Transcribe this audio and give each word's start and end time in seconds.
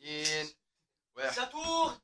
In. 0.00 0.46
Ça 1.32 1.46
tourne 1.46 1.97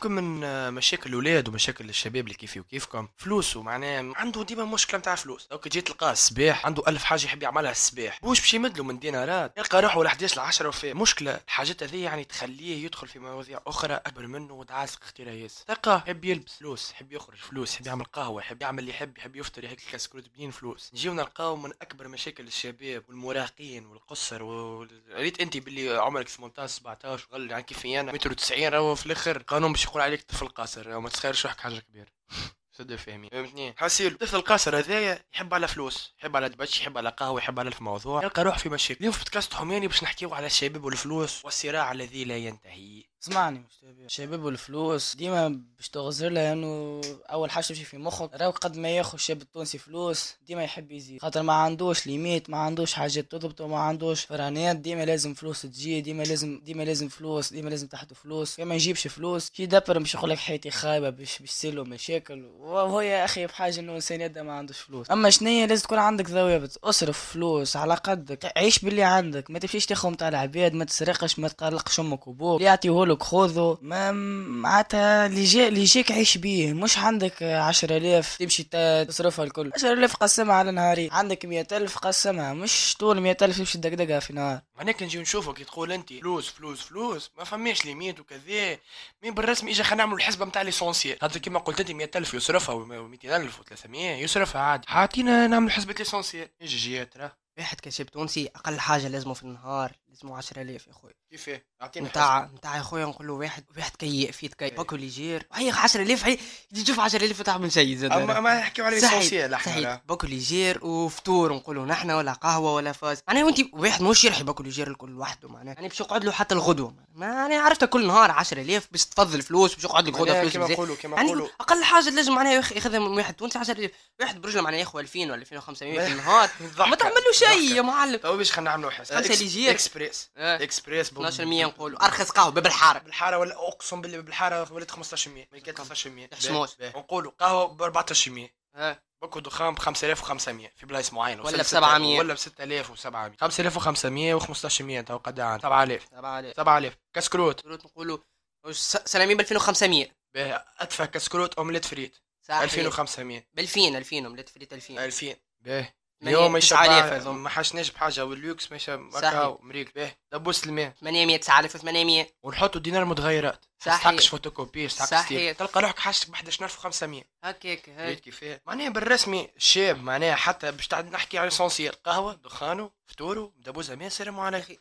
ممكن 0.00 0.12
من 0.12 0.74
مشاكل 0.74 1.10
الأولاد 1.10 1.48
ومشاكل 1.48 1.88
الشباب 1.88 2.24
اللي 2.24 2.34
كيفي 2.34 2.60
وكيفكم؟ 2.60 3.08
فلوسه 3.16 3.62
معناه 3.62 4.12
عنده 4.16 4.42
ديما 4.44 4.64
مشكلة 4.64 5.00
نتاع 5.00 5.14
فلوس. 5.14 5.48
لو 5.50 5.58
كي 5.58 5.68
جيت 5.68 5.86
تلقاه 5.86 6.12
الصباح 6.12 6.66
عنده 6.66 6.82
ألف 6.88 7.04
حاجة 7.04 7.24
يحب 7.24 7.42
يعملها 7.42 7.70
الصباح. 7.70 8.18
بوش 8.22 8.40
باش 8.40 8.54
يمدلو 8.54 8.84
من 8.84 8.98
دينارات؟ 8.98 9.58
يلقى 9.58 9.82
روحه 9.82 9.98
ولا 9.98 10.08
11 10.08 10.36
ل 10.36 10.40
10 10.40 10.68
وفاء. 10.68 10.94
مشكلة 10.94 11.40
الحاجات 11.46 11.82
هذه 11.82 12.04
يعني 12.04 12.24
تخليه 12.24 12.84
يدخل 12.84 13.08
في 13.08 13.18
مواضيع 13.18 13.60
أخرى 13.66 13.94
اكبر 13.94 14.26
منه 14.26 14.54
ودعاسق 14.54 15.02
اختيرها 15.02 15.32
ياسر 15.32 15.64
تلقاه 15.66 15.96
يحب 15.96 16.24
يلبس 16.24 16.54
فلوس 16.58 16.90
يحب 16.90 17.12
يخرج 17.12 17.38
فلوس 17.38 17.74
يحب 17.74 17.86
يعمل 17.86 18.04
قهوة 18.04 18.42
يحب 18.42 18.62
يعمل 18.62 18.78
اللي 18.78 18.90
يحب 18.90 19.18
يحب 19.18 19.36
يفطر 19.36 19.66
هيك 19.66 19.82
الكسكروت 19.86 20.24
بنين 20.36 20.50
فلوس. 20.50 20.90
نجيو 20.94 21.14
نلقاو 21.14 21.56
من 21.56 21.70
أكبر 21.82 22.08
مشاكل 22.08 22.46
الشباب 22.46 23.02
والمراهقين 23.08 23.86
والقصر 23.86 24.42
و... 24.42 24.86
ريت 25.12 25.40
أنت 25.40 25.56
باللي 25.56 25.96
عمرك 25.98 26.28
18 26.28 26.66
17 26.72 27.26
غل 27.32 27.50
يعني 27.50 27.62
كيف 27.62 27.86
أنا 27.86 28.12
متر 28.12 28.32
90 28.32 28.68
راهو 28.68 28.94
في 28.94 29.06
الآخر. 29.06 29.36
القانون 29.36 29.72
باش 29.72 29.89
يقول 29.90 30.02
عليك 30.02 30.22
طفل 30.22 30.48
قاصر 30.48 30.96
وما 30.96 31.08
تسخرش 31.08 31.46
روحك 31.46 31.60
حاجة 31.60 31.78
كبيرة. 31.78 32.06
سد 32.78 32.94
فاهمين 32.94 33.30
فهمتني؟ 33.30 33.74
حاسيل 33.76 34.12
الطفل 34.12 34.36
القاصر 34.36 34.78
هذايا 34.78 35.24
يحب 35.34 35.54
على 35.54 35.68
فلوس 35.68 36.14
يحب 36.18 36.36
على 36.36 36.48
دبش 36.48 36.80
يحب 36.80 36.98
على 36.98 37.08
قهوة 37.08 37.38
يحب 37.40 37.60
على 37.60 37.68
الف 37.68 37.82
موضوع. 37.82 38.22
يلقى 38.22 38.44
روح 38.44 38.58
في 38.58 38.68
مشاكل. 38.68 39.00
اليوم 39.00 39.12
في 39.12 39.18
بودكاست 39.18 39.54
حماني 39.54 39.86
باش 39.86 40.02
نحكيو 40.02 40.34
على 40.34 40.46
الشباب 40.46 40.84
والفلوس 40.84 41.44
والصراع 41.44 41.92
الذي 41.92 42.24
لا 42.24 42.36
ينتهي. 42.36 43.04
اسمعني 43.22 43.58
مش 43.58 43.90
الشباب 44.04 44.44
والفلوس 44.44 45.16
ديما 45.16 45.48
باش 45.76 45.88
تغزر 45.88 46.28
له 46.28 46.52
انه 46.52 47.00
أول 47.30 47.50
حاجة 47.50 47.64
تمشي 47.64 47.84
في 47.84 47.98
مخك. 47.98 48.30
راهو 48.34 48.50
قد 48.50 48.76
ما 48.76 48.88
ياخذ 48.88 49.14
الشاب 49.14 49.42
التونسي 49.42 49.78
فلوس 49.78 50.34
ديما 50.46 50.64
يحب 50.64 50.92
يزيد. 50.92 51.20
خاطر 51.22 51.42
ما 51.42 51.52
عندوش 51.52 52.06
limite 52.06 52.50
ما 52.50 52.56
عندوش 52.56 52.92
حاجات 52.92 53.32
تضبطه 53.32 53.66
ما 53.66 53.78
عندوش 53.78 54.24
فرانيات 54.24 54.76
ديما 54.76 55.04
لازم 55.04 55.34
فلوس 55.34 55.62
تجي 55.62 56.00
ديما 56.00 56.22
لازم 56.22 56.60
ديما 56.64 56.82
لازم 56.82 57.08
فلوس 57.08 57.52
ديما 57.52 57.70
لازم 57.70 57.86
تحته 57.86 58.14
فلوس. 58.14 58.56
كما 58.56 58.74
يجيبش 58.74 59.06
فلوس 59.06 59.50
شي 59.54 59.66
دبر 59.66 59.98
باش 59.98 60.14
يقول 60.14 60.30
لك 60.30 60.38
حياتي 60.38 60.70
خايبة 60.70 61.10
باش 61.10 61.38
باش 61.38 61.66
له 61.66 61.84
مشاكل. 61.84 62.44
وهو 62.44 63.00
يا 63.00 63.24
أخي 63.24 63.46
بحاجة 63.46 63.80
إنه 63.80 63.94
إنسان 63.94 64.40
ما 64.40 64.52
عندوش 64.52 64.78
فلوس. 64.78 65.10
أما 65.10 65.30
شنية 65.30 65.66
لازم 65.66 65.82
تكون 65.82 65.98
عندك 65.98 66.30
ضوابط 66.30 66.78
اصرف 66.84 67.32
فلوس 67.32 67.76
على 67.76 67.94
قدك. 67.94 68.52
عيش 68.56 68.78
باللي 68.78 69.02
عندك. 69.02 69.50
ما 69.50 69.58
تمشيش 69.58 69.86
تاخذ 69.86 70.14
تاع 70.14 70.28
العباد 70.28 70.74
ما 70.74 70.84
تسرقش 70.84 71.38
ما 71.38 71.48
تقلقش 71.48 72.00
أمك 72.00 72.28
اللي 72.28 72.64
يعطيهولك 72.64 73.09
خذه 73.18 73.78
ما 73.82 74.12
معناتها 74.12 75.26
اللي 75.26 75.44
جا 75.44 75.68
اللي 75.68 75.80
يجيك 75.80 76.12
عيش 76.12 76.38
بيه. 76.38 76.72
مش 76.72 76.98
عندك 76.98 77.42
عشرة 77.42 77.96
آلاف 77.96 78.36
تمشي 78.36 78.62
ت- 78.62 79.06
تصرفها 79.08 79.44
الكل. 79.44 79.70
عشرة 79.74 79.92
آلاف 79.92 80.16
قسمها 80.16 80.54
على 80.54 80.70
نهارين 80.70 81.12
عندك 81.12 81.44
مية 81.44 81.66
ألف 81.72 81.98
قسمها. 81.98 82.52
مش 82.54 82.96
طول 82.98 83.20
مية 83.20 83.36
ألف 83.42 83.58
تمشي 83.58 83.78
تدقدقها 83.78 84.20
في 84.20 84.32
نهار. 84.32 84.60
هناك 84.78 85.02
نجي 85.02 85.18
نشوفك 85.18 85.58
تقول 85.58 85.92
أنت 85.92 86.12
فلوس 86.12 86.48
فلوس 86.48 86.80
فلوس. 86.82 87.30
ما 87.38 87.44
فماش 87.44 87.84
limite 87.84 88.20
وكذا. 88.20 88.76
مين 89.22 89.34
بالرسمي 89.34 89.70
إجا 89.70 89.82
خلينا 89.84 89.96
نعملوا 90.04 90.18
الحسبة 90.18 90.44
نتاع 90.46 90.62
l'essentiel 90.62 91.18
هذا 91.22 91.38
كيما 91.38 91.58
قلت 91.58 91.80
أنت 91.80 91.90
100000 91.90 92.34
يصرفها 92.34 92.74
و200000 92.74 93.50
و300 93.52 93.94
يصرفها 93.96 94.60
عادي. 94.62 94.86
حاعطينا 94.88 95.46
نعمل 95.46 95.70
حسبة 95.70 95.94
l'essentiel 95.98 96.48
يجي 96.60 96.76
جيات 96.76 97.16
راه. 97.16 97.39
واحد 97.58 97.80
كشاب 97.80 98.06
تونسي 98.06 98.50
أقل 98.56 98.80
حاجة 98.80 99.08
لازمه 99.08 99.34
في 99.34 99.42
النهار 99.42 99.92
لازمه 100.08 100.36
10000 100.36 100.86
يا 100.86 100.92
خويا 100.92 101.14
كيفاه 101.30 101.62
اعطينا 101.82 102.08
نتاع 102.08 102.50
نتاع 102.54 102.76
يا 102.76 102.82
خويا 102.82 103.06
نقول 103.06 103.26
له 103.26 103.32
واحد 103.32 103.64
واحد 103.76 103.96
كي 103.96 104.32
في 104.32 104.48
كي 104.48 104.70
باكو 104.70 104.96
légère 104.96 105.46
هي 105.52 105.70
10000 105.70 106.24
هي 106.24 106.38
تشوف 106.84 107.00
10000 107.00 107.42
تعمل 107.42 107.72
شيء 107.72 107.96
زاد. 107.96 108.12
اما 108.12 108.40
ما 108.40 108.58
نحكيو 108.58 108.84
على 108.84 109.00
صحيح 109.00 109.12
l'essentiel 109.14 109.54
أحنا. 109.54 110.00
باكو 110.08 110.26
légère 110.26 110.84
وفطور 110.84 111.52
نقولوا 111.52 111.86
نحن 111.86 112.10
ولا 112.10 112.32
قهوة 112.32 112.74
ولا 112.74 112.92
فاز. 112.92 113.22
معناها 113.28 113.44
وانت 113.44 113.58
واحد 113.72 114.02
مش 114.02 114.24
يرحي 114.24 114.42
باكو 114.42 114.62
légère 114.62 114.88
الكل 114.90 115.10
لوحده 115.10 115.48
معناها. 115.48 115.74
يعني 115.74 115.88
باش 115.88 116.00
يقعد 116.00 116.24
له 116.24 116.32
حتى 116.32 116.54
الغدوة 116.54 116.94
ما 117.14 117.26
يعني 117.26 117.56
عرفت 117.56 117.84
كل 117.84 118.06
نهار 118.06 118.30
10000 118.30 118.88
باش 118.92 119.04
تفضل 119.04 119.42
فلوس 119.42 119.74
باش 119.74 119.84
يقعد 119.84 120.08
لك 120.08 120.14
غدوة 120.14 120.40
فلوس 120.40 120.56
بزاف. 120.56 120.70
نقولوا 120.70 120.96
كما 120.96 121.16
يعني 121.16 121.26
نقولوا 121.28 121.48
أقل 121.60 121.84
حاجة 121.84 122.10
لازم 122.10 122.32
معناها 122.34 122.52
ياخ- 122.62 122.72
ياخذها 122.72 122.98
من 122.98 123.06
واحد 123.16 123.34
تونسي 123.34 123.58
10000 123.58 123.90
واحد 124.20 124.40
برجله 124.40 124.62
معناها 124.62 124.80
ياخذ 124.80 124.98
2000 124.98 125.18
ولا 125.20 125.34
2500 125.34 126.00
في 126.06 126.06
النهار. 126.12 126.50
ما 126.78 126.96
تعمل 126.96 127.12
له 127.14 127.32
شيء 127.48 127.76
يا 127.76 127.82
معلم. 127.82 128.16
تو 128.16 128.36
باش 128.36 128.52
خلينا 128.52 128.70
نعملوا 128.70 128.90
خمسة 128.90 129.22
إكس- 129.22 129.28
ليجير. 129.38 129.70
إكسبريس. 129.70 130.30
آه. 130.36 130.62
إكسبريس 130.62 131.10
12% 131.12 131.40
نقولوا. 131.64 132.04
أرخص 132.04 132.30
قهوة 132.30 132.50
باب 132.50 132.66
الحاره 132.66 132.98
بالحارة 132.98 133.38
ولا 133.38 133.68
أقسم 133.68 134.00
بالله 134.00 134.20
بالحارة 134.20 134.72
ولات 134.72 134.90
15% 134.90 135.48
ما 135.52 135.58
كانت 135.58 135.78
13% 135.78 136.28
يحشموش. 136.32 136.76
باهي. 136.76 136.90
نقولوا 136.90 137.32
قهوة 137.38 137.66
ب 137.66 137.82
14% 137.82 138.50
ها 138.76 139.02
باكو 139.22 139.40
دخان 139.40 139.74
ب 139.74 139.78
5500 139.78 140.68
في 140.76 140.86
بلايص 140.86 141.12
معينة. 141.12 141.42
ولا 141.42 141.56
ب 141.56 141.62
ستة- 141.62 141.66
700. 141.66 142.18
ولا 142.18 142.34
ب 142.34 142.36
6700 142.38 143.36
5500 143.40 144.34
و15% 144.38 145.04
تو 145.06 145.16
قد 145.16 145.40
عن 145.40 145.60
7000 145.60 146.06
7000 146.10 146.56
7000 146.56 146.96
كسكروت. 147.14 147.60
كروت 147.60 147.84
نقولوا. 147.86 148.18
وش 148.64 148.76
س- 148.76 148.96
سلامين 149.04 149.36
ب 149.36 149.40
2500 149.40 150.06
باهي 150.34 150.64
أدفع 150.78 151.04
كسكروت 151.04 151.54
أومليت 151.54 151.84
فريت. 151.84 152.16
صحيح. 152.48 152.60
2500 152.62 153.46
ب 153.54 153.58
2000 153.58 153.96
2000 153.98 154.26
وملات 154.26 154.48
فريت 154.48 154.72
2000 154.72 154.98
2000 155.04 155.36
باهي 155.60 155.92
اليوم 156.22 156.56
أظن. 156.56 157.34
ما 157.34 157.48
حشناش 157.48 157.90
بحاجة 157.90 158.24
واللوكس 158.24 158.72
ماشي 158.72 158.84
صحيح. 159.10 159.24
ماكاو 159.24 159.58
مريك 159.62 159.94
باهي 159.94 160.16
دبوس 160.32 160.66
الماء 160.66 160.92
800 161.00 161.36
9800 161.36 162.26
ونحطوا 162.42 162.80
دينار 162.80 163.04
متغيرات. 163.04 163.64
صحيح. 163.84 164.00
تحقش 164.00 164.28
فوتوكوبي 164.28 164.88
صحيح. 164.88 165.52
تلقى 165.52 165.80
روحك 165.80 165.98
حاجتك 165.98 166.30
ب 166.30 166.34
11500 166.34 167.22
هكاك 167.44 167.88
هاي 167.88 168.16
كيفاه 168.16 168.60
معناها 168.66 168.88
بالرسمي 168.88 169.48
الشاب 169.56 170.02
معناها 170.02 170.34
حتى 170.34 170.72
باش 170.72 170.94
نحكي 170.94 171.38
على 171.38 171.50
سونسيال 171.50 172.02
قهوة 172.02 172.34
دخانه 172.34 172.90
فطوره 173.06 173.52
مدبوزة 173.58 173.94
ما 173.94 174.08
سلام 174.08 174.40
عليك 174.40 174.62
أخي 174.62 174.78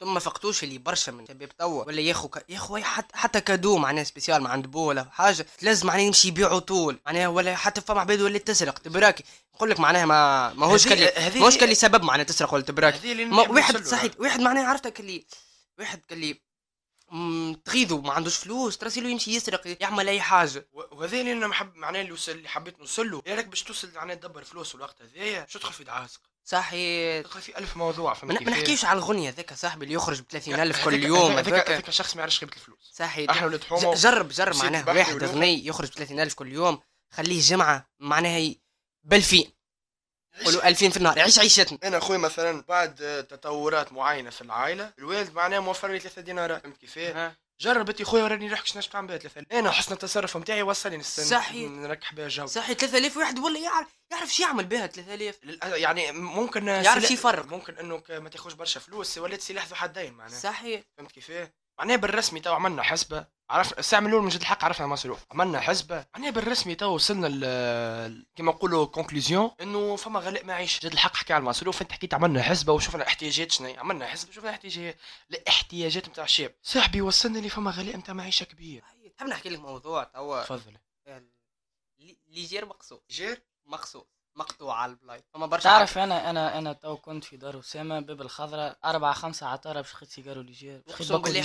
ثم 0.00 0.18
فقتوش 0.18 0.64
اللي 0.64 0.78
برشا 0.78 1.10
من 1.10 1.26
شباب 1.26 1.48
توا. 1.56 1.84
ولا 1.84 2.00
ياخو 2.00 2.28
ك... 2.28 2.44
ياخو 2.48 2.76
حتى 2.76 3.16
حتى 3.16 3.40
كادو 3.40 3.76
معناها 3.78 4.04
سبيسيال 4.04 4.42
ما 4.42 4.48
عند 4.48 4.66
بو 4.66 4.88
ولا 4.88 5.04
حاجة 5.04 5.46
لازم 5.62 5.86
معناها 5.86 6.04
يمشي 6.04 6.28
يبيعوا 6.28 6.58
طول. 6.58 7.00
معناها 7.06 7.28
ولا 7.28 7.56
حتى 7.56 7.80
فما 7.80 8.00
عباد 8.00 8.20
ولا 8.20 8.38
تسرق 8.38 8.78
تبراكي 8.78 9.24
نقول 9.54 9.70
لك 9.70 9.80
معناها 9.80 10.06
ما 10.06 10.52
ماهوش 10.52 10.88
كلي 10.88 11.12
ماهوش 11.34 11.58
كلي 11.58 11.74
سبب 11.74 12.02
معناها 12.04 12.24
تسرق 12.24 12.54
ولا 12.54 12.62
تبراكي 12.62 13.24
ما 13.24 13.48
واحد. 13.48 13.84
صحيح 13.84 14.12
واحد 14.18 14.40
معناها 14.40 14.66
عرفتك 14.66 15.00
اللي 15.00 15.26
واحد 15.78 16.00
مم، 17.10 17.60
تغيظه 17.64 18.00
ما 18.00 18.12
عندوش 18.12 18.36
فلوس 18.36 18.78
تراسيلو 18.78 19.08
يمشي 19.08 19.34
يسرق 19.34 19.76
يعمل 19.80 20.08
أي 20.08 20.20
حاجة. 20.20 20.68
وهذا 20.72 21.20
اللي 21.20 21.32
أنا 21.32 21.46
محب 21.46 21.76
معناه 21.76 22.00
اللي, 22.00 22.12
وصل 22.12 22.32
اللي 22.32 22.48
حبيت 22.48 22.78
نوصل 22.80 23.10
له. 23.10 23.22
يا 23.26 23.34
راك 23.34 23.46
باش 23.46 23.62
توصل 23.62 23.92
معناه 23.94 24.14
تدبر 24.14 24.44
فلوس 24.44 24.74
والوقت 24.74 25.02
هذايا؟ 25.02 25.46
شو 25.48 25.58
تدخل 25.58 25.72
في 25.72 25.80
تدخل 26.46 27.40
في 27.40 27.58
ألف 27.58 27.76
موضوع 27.76 28.10
ما 28.10 28.14
فهمت 28.14 28.42
ما؟ 28.42 28.50
نحكيش 28.50 28.84
على 28.84 28.98
الغنية 28.98 29.30
ذاك 29.30 29.52
صاحبي 29.54 29.84
اللي 29.84 29.94
يخرج 29.94 30.20
ب 30.20 30.24
30000 30.30 30.84
كل 30.84 31.04
يوم 31.04 31.32
هذاك 31.32 31.70
هذاك 31.70 31.90
شخص 31.90 32.16
ما 32.16 32.20
يعرفش 32.20 32.40
قيمه 32.40 32.52
الفلوس. 32.52 32.92
صحيح 32.94 33.30
إحنا 33.30 33.46
ولاد 33.46 33.64
حومة 33.64 33.94
جرب 33.94 34.28
جرب 34.28 34.56
معناها 34.56 34.92
واحد. 34.92 35.24
غني 35.24 35.66
يخرج 35.66 35.88
ب 35.88 35.94
30000 35.94 36.34
كل 36.34 36.52
يوم 36.52 36.80
خليه 37.10 37.40
جمعة 37.40 37.86
معناها 37.98 38.54
ب 39.04 39.14
2000 39.14 39.44
قولوا 40.44 40.68
2000 40.68 40.88
في 40.88 40.96
النهار 40.96 41.20
عيش 41.20 41.38
عيشتنا 41.38 41.78
أنا 41.84 41.98
أخوي 41.98 42.18
مثلا 42.18 42.64
بعد 42.68 43.26
تطورات 43.30 43.92
معينة 43.92 44.30
في 44.30 44.42
العائلة 44.42 44.92
الوالد 44.98 45.32
معناه 45.34 45.58
موفر 45.58 45.92
لي 45.92 46.00
ثلاثة 46.00 46.22
دينارات 46.22 46.62
فهمت 46.62 46.76
كيفاه 46.76 47.36
ها. 47.60 47.64
جرب 47.64 47.88
انت 47.90 48.02
خويا 48.02 48.24
وراني 48.24 48.48
روحك 48.48 48.66
شنو 48.66 48.82
تعمل 48.82 49.08
بها 49.08 49.18
ثلاثة 49.18 49.46
أنا 49.58 49.70
حسن 49.70 49.92
التصرف 49.92 50.36
نتاعي 50.36 50.62
وصلني 50.62 50.96
نستنى 50.96 51.24
صحيح. 51.26 51.70
نركح 51.70 52.14
بها 52.14 52.24
الجو 52.24 52.46
صحيح 52.46 52.76
3000 52.78 53.16
واحد 53.16 53.38
ولا 53.38 53.58
يعرف 53.58 53.88
يعرف 54.12 54.34
شو 54.34 54.42
يعمل 54.42 54.64
بها 54.64 54.86
3000 54.86 55.38
للأ- 55.44 55.64
يعني 55.66 56.12
ممكن 56.12 56.68
يعرف 56.68 57.04
شي 57.06 57.14
يفرق. 57.14 57.46
ممكن 57.46 57.78
إنه 57.78 58.02
ما 58.10 58.28
تاخذش 58.28 58.52
برشا 58.52 58.80
فلوس 58.80 59.18
ولات 59.18 59.40
سلاح 59.40 59.66
ذو 59.68 59.74
حدين 59.74 60.12
معناه 60.14 60.38
صحيح 60.38 60.82
فهمت 60.98 61.12
كيفاه؟ 61.12 61.50
معناها 61.78 61.96
بالرسمي 61.96 62.40
تو 62.40 62.52
عملنا 62.52 62.82
حسبة 62.82 63.26
عرف 63.50 63.78
الساعة 63.78 64.00
من 64.00 64.06
الأول 64.06 64.22
من 64.22 64.28
جد 64.28 64.40
الحق 64.40 64.64
عرفنا 64.64 64.86
المصروف 64.86 65.24
عملنا 65.32 65.60
حسبة 65.60 66.06
معناها 66.14 66.30
بالرسمي 66.30 66.74
تو 66.74 66.86
وصلنا 66.94 67.26
ل 67.26 68.24
كيما 68.36 68.52
نقولوا 68.52 68.86
conclusion 68.86 69.50
إنه 69.60 69.96
فما 69.96 70.20
غلاء 70.20 70.44
معيش 70.46 70.80
جد 70.86 70.92
الحق 70.92 71.16
حكي 71.16 71.32
على 71.32 71.40
المصروف 71.40 71.82
انت 71.82 71.92
حكيت 71.92 72.14
عملنا 72.14 72.42
حسبة 72.42 72.72
وشفنا 72.72 73.02
الاحتياجات 73.02 73.52
شنو. 73.52 73.74
عملنا 73.78 74.06
حسبة 74.06 74.30
وشفنا 74.30 74.48
الاحتياجات 74.48 74.96
الاحتياجات 75.30 76.08
نتاع 76.08 76.24
الشاب 76.24 76.54
صاحبي 76.62 77.00
وصلنا 77.00 77.38
اللي 77.38 77.48
فما 77.48 77.70
غلاء 77.70 77.96
نتاع 77.96 78.14
معيشه 78.14 78.44
كبير. 78.44 78.84
تحب 79.18 79.26
نحكي 79.26 79.48
لك 79.48 79.58
موضوع 79.60 80.04
توا. 80.04 80.42
تفضل 80.44 80.76
lé- 81.98 82.18
légère 82.26 82.66
مقصود. 82.66 83.00
جير؟ 83.10 83.42
مقصود. 83.66 84.06
مقطوع 84.36 84.76
على 84.80 84.90
البلاي 84.92 85.22
فما 85.34 85.46
برشا 85.46 85.64
تعرف 85.64 85.98
أنا 85.98 86.30
أنا 86.30 86.58
أنا 86.58 86.72
تو 86.72 86.96
كنت 86.96 87.24
في 87.24 87.36
دار 87.36 87.60
أسامة 87.60 88.00
باب 88.00 88.20
الخضراء 88.20 88.76
أربعة 88.84 89.12
خمسة 89.14 89.46
عطاره 89.46 89.80
باش 89.80 89.94
خدت 89.94 90.10
سيجارو 90.10 90.40
légère 90.40 90.82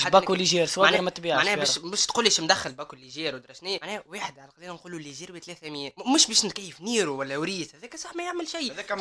باكو 0.09 0.33
ليجير 0.33 0.65
سواء 0.65 0.85
معناها- 0.85 1.01
ما 1.01 1.09
تبيعش 1.09 1.37
معناها 1.37 1.55
باش 1.55 1.79
باش 1.79 2.05
تقول 2.05 2.23
ليش 2.23 2.39
مدخل 2.39 2.71
باكو 2.71 2.95
ليجير 2.95 3.35
ودرا 3.35 3.53
شنو 3.53 3.77
معناها 3.81 4.03
واحد 4.07 4.39
على 4.39 4.49
القليل 4.49 4.69
نقولوا 4.69 4.99
ليجير 4.99 5.31
ب 5.31 5.37
300 5.39 5.91
م- 5.97 6.13
مش 6.13 6.27
باش 6.27 6.45
نكيف 6.45 6.81
نيرو 6.81 7.19
ولا 7.19 7.37
وريث 7.37 7.75
هذاك 7.75 7.95
صح 7.95 8.15
ما 8.15 8.23
يعمل 8.23 8.47
شيء. 8.47 8.73
هذاك 8.73 8.91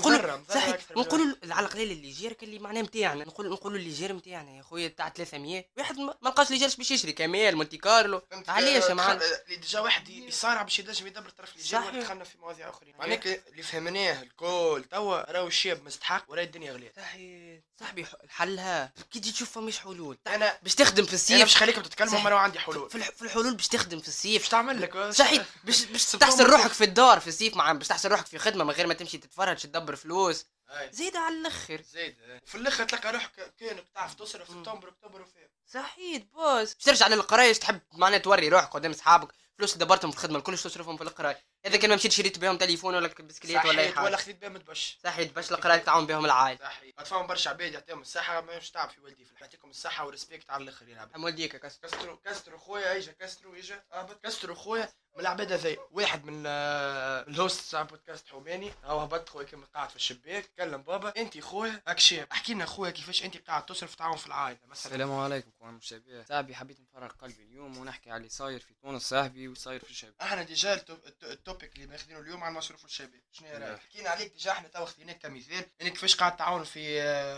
أكثر 0.74 0.96
من 0.96 1.02
نقولوا 1.02 1.34
على 1.50 1.66
القليل 1.66 1.90
الليجير 1.92 2.32
كان 2.32 2.48
اللي 2.48 2.60
معناه 2.60 2.80
نتاعنا 2.82 3.24
نقول 3.24 3.50
نقولوا 3.50 3.78
الليجير 3.78 4.12
نتاعنا 4.12 4.50
يا 4.50 4.62
خويا 4.62 4.88
تاع 4.88 5.08
300 5.08 5.64
واحد 5.78 5.98
ما 5.98 6.14
لقاش 6.22 6.50
ليجير 6.50 6.68
باش 6.78 6.90
يشري؟ 6.90 7.12
كمال 7.12 7.56
مونتي 7.56 7.76
كارلو؟ 7.76 8.22
علاش 8.48 8.88
يا 8.88 8.94
معلم؟ 8.94 9.20
ديجا 9.48 9.80
واحد 9.80 10.08
يصارع 10.08 10.62
باش 10.62 10.78
ينجم 10.78 11.06
يدبر 11.06 11.30
طرف 11.30 11.52
الجيل 11.56 11.66
صحيح. 11.80 11.96
دخلنا 12.04 12.24
في 12.24 12.38
مواضيع 12.38 12.68
أخرى 12.70 12.92
معناك 12.98 13.26
اللي 13.26 13.62
فهمت 13.62 13.77
فهمناه 13.78 14.22
الكل. 14.22 14.84
توا 14.90 15.32
راهو 15.32 15.46
الشاب 15.46 15.82
مستحق 15.84 16.24
وراهي 16.28 16.44
الدنيا 16.44 16.72
غليت. 16.72 16.96
صحيح 16.96 17.60
صاحبي 17.80 18.04
ح- 18.04 18.14
الحلها 18.24 18.92
كي 19.10 19.20
تجي 19.20 19.32
تشوف 19.32 19.50
فماش 19.50 19.78
حلول. 19.78 20.18
أنا 20.26 20.58
باش 20.62 20.74
تخدم 20.74 21.02
في 21.04 21.08
أنا 21.08 21.14
الصيف 21.14 21.40
باش 21.40 21.56
خليكم 21.56 21.82
تتكلموا 21.82 22.28
راهو 22.28 22.38
عندي 22.38 22.58
حلول. 22.58 22.90
في 22.90 22.94
الح- 22.96 23.10
في 23.10 23.22
الحلول 23.22 23.54
باش 23.54 23.68
تخدم 23.68 24.00
في 24.00 24.08
الصيف 24.08 24.42
باش 24.42 24.48
تعمل 24.48 24.82
لك. 24.82 25.10
صحيح 25.10 25.46
باش 25.64 25.84
باش 25.84 26.04
تحسن 26.16 26.44
روحك 26.44 26.72
في 26.72 26.84
الدار 26.84 27.20
في 27.20 27.26
الصيف 27.28 27.56
مع 27.56 27.72
باش 27.72 27.88
تحسن 27.88 28.08
روحك 28.10 28.26
في 28.26 28.38
خدمة 28.38 28.64
من 28.64 28.70
غير 28.70 28.86
ما 28.86 28.94
تمشي 28.94 29.18
تتفرج 29.18 29.56
تدبر 29.56 29.96
فلوس. 29.96 30.46
زيد 30.90 31.16
على 31.16 31.34
الآخر 31.34 31.82
زيد 31.82 32.16
وفي 32.46 32.54
الآخر 32.54 32.84
تلقى 32.84 33.12
روحك 33.12 33.54
كأنك 33.60 33.84
تعرف 33.94 34.14
تصرف. 34.14 34.48
سبتمبر 34.48 34.88
أكتوبر 34.88 35.26
صحيح 35.74 36.22
بوس. 36.32 36.74
باش 36.74 36.84
ترجع 36.84 37.06
للقرايه 37.08 37.52
تحب 37.52 37.80
معناها 37.92 38.18
توري 38.18 38.48
روحك 38.48 38.68
قدام 38.70 38.90
أصحابك. 38.90 39.28
فلوس 39.58 39.76
دبرتهم 39.76 40.10
في 40.10 40.16
الخدمة 40.16 40.38
الكل 40.38 40.58
تصرفهم 40.58 40.96
في 40.96 41.02
القراية. 41.02 41.44
إذا 41.66 41.76
كان 41.76 41.90
ما 41.90 41.96
مشيت 41.96 42.12
شريت 42.12 42.38
بهم 42.38 42.58
تليفون 42.58 42.94
ولا 42.94 43.08
بسكليت 43.08 43.64
ولا 43.64 43.82
أي 43.82 43.88
صحيح 43.88 43.98
ولا 43.98 44.16
حاجة 44.16 44.24
خذيت 44.24 44.40
بها 44.40 44.48
متبش 44.48 44.98
صحيح 45.04 45.32
باش 45.32 45.52
القراية 45.52 45.78
تعاون 45.78 46.06
بهم 46.06 46.24
العائله 46.24 46.58
صحيح. 46.60 46.94
تفهم 46.98 47.26
برشا 47.26 47.50
عباد 47.50 47.72
يعطيهم 47.72 48.00
الصحة 48.00 48.40
ما 48.40 48.56
مش 48.56 48.70
تعب 48.70 48.90
في 48.90 49.00
والدي 49.00 49.24
في 49.24 49.34
يعطيكم 49.40 49.70
الصحة 49.70 50.06
و 50.06 50.12
respect 50.12 50.50
على 50.50 50.62
الآخر 50.64 50.88
يا 50.88 51.00
عباد 51.00 51.14
أم 51.14 51.24
والديك 51.24 51.54
يا 51.54 51.58
كسر 51.58 51.78
كسترو 51.82 52.16
كسترو 52.16 52.58
خويا 52.58 52.96
إجا 52.96 53.12
كسترو 53.12 53.54
إجا. 53.54 53.82
هبط 53.92 54.26
كسترو 54.26 54.54
خويا 54.54 54.88
من 55.14 55.20
العباد 55.20 55.52
هذي 55.52 55.78
واحد 55.90 56.24
من 56.24 56.44
آه، 56.46 57.20
ال 57.28 57.37
host 57.37 57.70
تاع 57.72 57.82
بودكاست 57.82 58.28
حوماني. 58.28 58.72
هو 58.84 59.00
هبط 59.00 59.28
خويا 59.28 59.46
كيما 59.46 59.66
قاعد 59.74 59.90
في 59.90 59.96
الشباك 59.96 60.50
كلم 60.58 60.82
بابا. 60.82 61.12
أنت 61.16 61.40
خويا 61.40 61.82
هاك 61.88 61.98
شاب 61.98 62.26
احكي 62.32 62.54
لنا 62.54 62.66
خويا 62.66 62.90
كيفاش 62.90 63.24
أنت 63.24 63.36
قاعد 63.36 63.66
تصرف 63.66 63.94
تعاون 63.94 64.16
في 64.16 64.26
العائلة 64.26 64.58
مثلا. 64.66 64.92
السلام 64.92 65.12
عليكم 65.12 65.50
كون 65.58 65.74
مشابه. 65.74 66.24
صاحبي 66.24 66.54
حبيت 66.54 66.80
نفرغ 66.80 67.08
قلبي 67.08 67.42
اليوم 67.42 67.78
ونحكي 67.78 68.10
على 68.10 68.16
اللي 68.18 68.28
صاير 68.28 68.60
في 68.60 68.74
تونس 68.82 69.02
صاحبي 69.02 69.47
وصاير 69.48 69.84
في 69.84 69.90
الشباب. 69.90 70.14
إحنا 70.22 70.42
déjà 70.42 70.74
ال 70.76 70.84
to- 70.84 71.06
ال 71.06 71.11
to- 71.11 71.24
ال 71.30 71.38
topic 71.38 71.74
اللي 71.74 71.86
ماخذينه 71.86 72.20
اليوم 72.20 72.44
عن 72.44 72.52
مصروف 72.52 72.84
الشباب. 72.84 73.20
شنو 73.32 73.48
رايك 73.48 73.60
نعم. 73.60 73.76
حكينا 73.76 74.10
عليك 74.10 74.32
déjà 74.32 74.50
إحنا 74.52 74.68
تو 74.68 74.84
خذيناك 74.86 75.18
كمثال 75.18 75.66
انك 75.82 75.92
كيفاش 75.92 76.16
قاعد 76.16 76.36
تعاون 76.36 76.64
في 76.64 76.80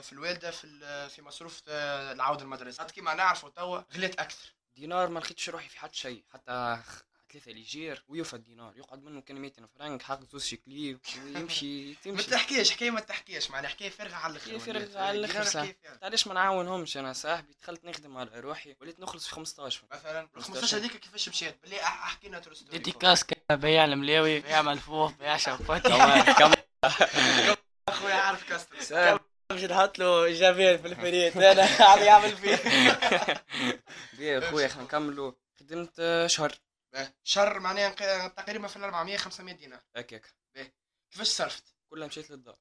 في 0.03 0.13
الوالدة 0.13 0.51
في 0.51 1.09
في 1.11 1.23
مصروف 1.23 1.63
آه، 1.69 2.13
العودة 2.13 2.43
المدرسة؟ 2.43 2.85
كيما 2.85 3.15
نعرفوا 3.15 3.49
توا 3.51 3.83
غليت 3.95 4.21
أكثر. 4.21 4.55
دينار 4.77 5.09
ما 5.09 5.19
لقيتش 5.19 5.49
روحي 5.49 5.69
في 5.69 5.79
حد 5.79 5.95
شيء 5.95 6.25
حتى 6.33 6.79
ثلاثة 7.33 7.53
légère 7.53 8.05
ويوفى 8.09 8.35
الدينار 8.35 8.73
يقعد 8.77 9.03
منه 9.03 9.21
كان 9.21 9.37
200 9.37 9.67
فرنك 9.79 10.03
حق 10.03 10.21
زوز 10.33 10.45
شيكلي 10.45 10.99
ويمشي 11.25 11.89
ما 11.91 11.95
تمشي 12.05 12.31
تحكيش 12.31 12.71
حكايه 12.71 12.91
ما 12.91 13.01
تحكيش 13.01 13.51
معناها 13.51 13.71
حكايه 13.71 13.89
فارغه 13.89 14.15
على 14.15 14.33
الأخر 14.33 14.47
حكاية 14.47 14.59
فارغة. 14.59 14.99
على 14.99 15.19
الآخر، 15.19 15.33
دينار 15.33 15.47
صح. 15.47 15.61
حكاية 15.61 15.77
فارغة. 15.85 15.99
علاش 16.05 16.27
ما 16.27 16.35
نعاونهمش 16.35 16.97
أنا 16.97 17.13
صاحبي 17.13 17.53
دخلت 17.63 17.85
نخدم 17.85 18.17
على 18.17 18.41
روحي 18.41 18.77
وليت 18.81 19.01
نخلص 19.01 19.27
في 19.27 19.35
15 19.35 19.83
مثلا 19.93 20.21
ال 20.37 20.43
15 20.43 20.77
هذيك 20.77 20.97
كيفاش 20.97 21.29
مشيت؟ 21.29 21.57
بالله 21.63 21.79
أح- 21.79 21.83
أحكي 21.85 22.29
لنا 22.29 22.39
ترى 22.39 22.55
ستوري 22.55 22.71
ديديكاس 22.79 23.25
بياع 23.51 23.85
الملاوي 23.85 24.41
بياع 24.41 24.63
ملفوف 24.63 25.13
كمان 25.89 26.23
كمان. 26.23 26.55
أخويا 27.89 28.15
عارف 28.15 28.49
كاستر 28.49 29.21
باش 29.51 29.65
نحط 29.65 29.99
له 29.99 30.33
جافير 30.33 30.79
في 30.79 30.87
الفريق 30.89 31.37
أنا 31.37 31.69
عم 31.85 31.99
يعمل 31.99 32.37
فيه. 32.37 32.57
بيه 34.19 34.41
خويا 34.41 34.69
خلينا 34.69 34.85
نكملوا. 34.85 35.33
خدمت 35.61 35.93
آه، 36.01 36.27
شهر 36.95 37.13
شهر 37.23 37.59
معناها 37.61 38.29
تقريبا 38.29 38.67
في 38.67 38.77
ال 38.77 38.85
400 38.85 39.17
500 39.17 39.55
دينار 39.55 39.83
هكاك 39.97 40.35
كيفاش 41.11 41.29
صرفت؟ 41.29 41.75
كلها 41.91 42.07
مشيت 42.07 42.31
للدار. 42.31 42.59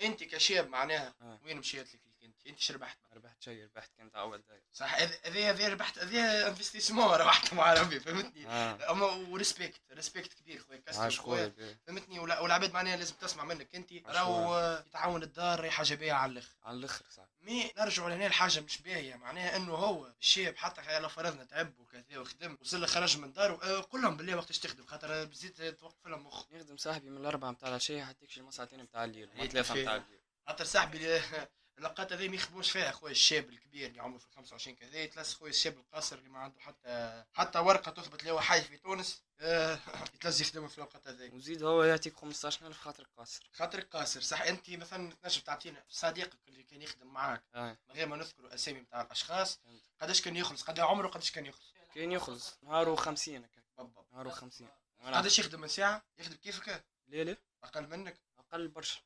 انت 0.00 0.24
كشاب 0.24 0.68
معناها 0.68 1.14
آه. 1.20 1.40
وين 1.44 1.56
مشيت 1.56 1.94
لك؟ 1.94 2.00
انت 2.46 2.56
إيش 2.56 2.70
ربحت؟ 2.70 2.98
ربحت 3.12 3.42
شيء 3.42 3.64
ربحت 3.64 3.90
كانت 3.98 4.14
أول 4.14 4.42
داير. 4.48 4.62
صح 4.72 4.94
هذا 4.94 5.50
هذا 5.50 5.68
ربحت 5.68 5.98
هذا 5.98 6.48
investissement 6.48 7.14
ربحت 7.20 7.54
مع 7.54 7.72
ربي 7.72 8.00
فهمتني؟ 8.00 8.46
آه. 8.46 8.90
اما 8.90 9.06
و 9.06 9.15
respect 9.15 9.80
respect 9.92 10.32
كبير 10.32 10.60
خويا 10.62 10.78
كاستر 10.78 11.10
خويا. 11.10 11.76
فهمتني؟ 11.86 12.18
والعباد 12.18 12.72
معناها 12.72 12.96
لازم 12.96 13.14
تسمع 13.14 13.44
منك. 13.44 13.74
انت 13.74 13.92
راهو. 13.92 14.54
آه، 14.54 14.84
يتعاون 14.86 15.22
الدار 15.22 15.60
راهي 15.60 15.70
حاجة 15.70 15.94
باهية 15.94 16.12
على 16.12 16.32
الآخر. 16.32 16.54
على 16.64 16.76
الآخر 16.76 17.04
صاحبي 17.10 17.30
mais 17.42 17.72
نرجعوا 17.78 18.10
لهنا 18.10 18.26
الحاجة 18.26 18.60
مش 18.60 18.82
باهية. 18.82 19.14
معناها 19.14 19.56
إنه 19.56 19.74
هو 19.74 20.12
الشاب 20.20 20.56
حتى 20.56 21.00
لو 21.00 21.08
فرضنا 21.08 21.44
تعب 21.44 21.78
وكذا 21.78 22.18
وخدم 22.18 22.58
وصل 22.60 22.86
خرج 22.86 23.18
من 23.18 23.32
داره 23.32 23.64
آه، 23.64 23.86
قول 23.90 24.02
لهم 24.02 24.16
بالله 24.16 24.36
وقتاش 24.36 24.58
تخدم؟ 24.58 24.86
خاطر 24.86 25.24
بزيد 25.24 25.76
توقف 25.76 26.06
لهم 26.06 26.26
مخ. 26.26 26.52
نخدم 26.52 26.76
صاحبي 26.76 27.10
من 27.10 27.16
الأربعة 27.16 27.50
متاع 27.50 27.68
العشية 27.68 28.04
حتى 28.04 28.24
يكشي 28.24 28.50
ساعتين 28.50 28.82
متاع 28.82 29.04
الليل. 29.04 29.30
هيك 29.34 29.50
ثلاثة 29.50 29.74
فيه. 29.74 29.82
متاع 29.82 29.96
الليل. 29.96 30.20
خاطر 30.46 30.64
صاحبي 30.64 31.20
اللقات 31.78 32.12
هذي 32.12 32.28
ما 32.28 32.34
يخدموش 32.34 32.70
فيها 32.70 32.90
خويا 32.90 33.12
الشاب 33.12 33.50
الكبير 33.50 33.90
اللي 33.90 34.02
عمره 34.02 34.18
في 34.18 34.26
25 34.36 34.76
كذا 34.76 34.96
يتلس 34.96 35.34
خويا 35.34 35.50
الشاب 35.50 35.78
القاصر 35.78 36.18
اللي 36.18 36.28
ما 36.28 36.38
عنده 36.38 36.60
حتى 36.60 37.24
حتى 37.32 37.58
ورقة 37.58 37.90
تثبت 37.90 38.24
له 38.24 38.40
حي 38.40 38.60
في 38.60 38.76
تونس. 38.76 39.22
آه، 39.40 39.78
يتلز 40.14 40.40
يخدم 40.40 40.68
في 40.68 40.78
الوقت 40.78 41.08
هذي 41.08 41.30
وزيد 41.30 41.62
هو 41.62 41.84
يعطيك 41.84 42.16
15000 42.16 42.78
خاطر 42.78 43.06
قاصر. 43.16 43.50
خاطرك 43.52 43.88
قاصر. 43.88 44.20
صح 44.20 44.42
أنت 44.42 44.70
مثلا 44.70 45.12
تنجم 45.22 45.40
تعطينا 45.40 45.84
صديقك 45.88 46.48
اللي 46.48 46.62
كان 46.62 46.82
يخدم 46.82 47.06
معاك 47.06 47.44
آه. 47.54 47.78
من 47.88 47.94
غير 47.94 48.06
ما 48.06 48.16
نذكر 48.16 48.54
أسامي 48.54 48.80
نتاع 48.80 49.00
الأشخاص. 49.00 49.60
قداش 50.00 50.22
كان 50.22 50.36
يخلص؟ 50.36 50.62
قد 50.62 50.80
عمره 50.80 51.08
قداش 51.08 51.30
كان 51.30 51.46
يخلص؟ 51.46 51.74
كان 51.94 52.12
يخلص 52.12 52.58
نهار 52.62 52.96
و50 52.96 53.28
هكا 53.28 53.62
بالضبط 53.78 54.12
نهار 54.12 54.30
و50 54.30 54.62
وأنا 55.00 55.18
قداش 55.18 55.38
يخدم 55.38 55.60
من 55.60 55.68
ساعة؟ 55.68 56.02
يخدم 56.18 56.36
كيفك؟ 56.36 56.84
ليلة 57.08 57.36
أقل 57.64 57.86
منك؟ 57.88 58.20
أقل 58.38 58.68
برشا. 58.68 59.00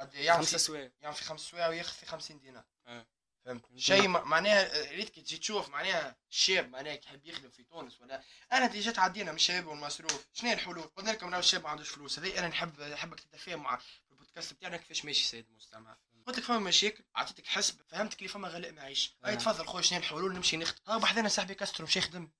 قد 0.00 0.14
يعمل 0.14 0.38
خمسة 0.38 0.58
في 0.58 0.64
سوايع. 0.64 1.12
في 1.12 1.24
خمس 1.24 1.40
سوايع 1.40 1.68
وياخذ 1.68 1.92
في 1.92 2.06
50 2.06 2.38
دينار. 2.38 2.64
آه. 2.86 3.06
فهمت. 3.44 3.64
شيء 3.76 4.08
معناها 4.08 4.90
ريت 4.90 5.08
كي 5.08 5.20
تجي 5.20 5.38
تشوف 5.38 5.68
معناها 5.68 6.16
الشاب 6.30 6.70
معناها 6.70 6.92
يحب 6.92 7.26
يخدم 7.26 7.50
في 7.50 7.62
تونس 7.64 8.00
ولا 8.00 8.22
أنا 8.52 8.66
déjà 8.66 8.92
تعدينا 8.92 9.30
من 9.30 9.36
الشباب 9.36 9.66
والمصروف 9.66 10.26
شنو 10.32 10.48
هي 10.48 10.54
الحلول؟ 10.54 10.82
قلنا 10.82 11.10
لكم 11.10 11.30
راهو 11.30 11.40
الشاب 11.40 11.62
ما 11.62 11.68
عندوش 11.68 11.88
فلوس. 11.88 12.18
هذه 12.18 12.38
أنا 12.38 12.48
نحب 12.48 12.80
نحبك 12.80 13.20
تتفاهم 13.20 13.62
مع 13.62 13.78
البودكاست 14.10 14.52
بتاعنا. 14.52 14.76
كيفاش 14.76 15.04
ماشي 15.04 15.24
سيد 15.24 15.46
المستمع 15.48 15.96
قلت 16.26 16.38
لك 16.38 16.44
فما 16.44 16.58
مشاكل 16.58 17.04
أعطيتك 17.16 17.46
حسب. 17.46 17.82
فهمتك 17.88 18.18
اللي 18.18 18.28
فما 18.28 18.48
غلاء 18.48 18.72
معيش. 18.72 19.16
آه. 19.24 19.28
أي 19.28 19.36
تفضل 19.36 19.66
خويا 19.66 19.82
شنو 19.82 19.98
الحلول؟ 19.98 20.34
نمشي 20.34 20.56
نخدم. 20.56 20.92
ها 20.92 20.98
بحذنا 20.98 21.28
صاحبي 21.28 21.54
كاسترو 21.54 21.86
مشى 21.86 21.98
يخدم. 21.98 22.30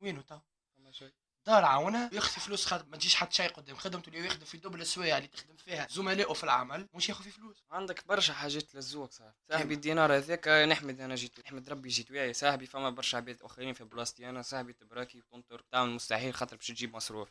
وينو 0.00 0.20
تو 0.20 0.38
دار 1.46 1.64
عاونها 1.64 2.10
وياخذ 2.12 2.40
فلوس 2.40 2.66
خدم 2.66 2.90
ما 2.90 2.96
تجيش 2.96 3.14
حتى 3.14 3.34
شيء 3.34 3.52
قدام. 3.52 3.76
خدمته 3.76 4.08
اللي 4.08 4.26
يخدم 4.26 4.44
في 4.44 4.58
double 4.58 4.80
السوايع 4.80 5.16
اللي 5.16 5.28
تخدم 5.28 5.56
فيها. 5.56 5.86
زملائه 5.90 6.32
في 6.32 6.44
العمل 6.44 6.88
مش 6.94 7.08
ياخذ 7.08 7.24
في 7.24 7.30
فلوس. 7.30 7.64
عندك 7.70 8.06
برشا 8.06 8.34
حاجات 8.34 8.74
لزوك 8.74 9.12
صاحبي 9.12 9.34
صاحبي 9.48 9.74
الدينار 9.74 10.16
هذاك 10.16 10.48
نحمد 10.48 11.00
أنا 11.00 11.14
جيت. 11.14 11.40
نحمد 11.40 11.70
ربي 11.70 11.88
جيت. 11.88 12.10
وياي 12.10 12.32
صاحبي 12.32 12.66
فما 12.66 12.90
برشا 12.90 13.18
عباد 13.18 13.42
آخرين 13.42 13.74
في 13.74 13.84
بلاصتي 13.84 14.28
أنا 14.28 14.42
صاحبي 14.42 14.72
تبراكي 14.72 15.18
وتنطر. 15.18 15.64
تعمل 15.72 15.90
مستحيل 15.90 16.34
خاطر 16.34 16.56
باش 16.56 16.66
تجيب 16.66 16.96
مصروف 16.96 17.28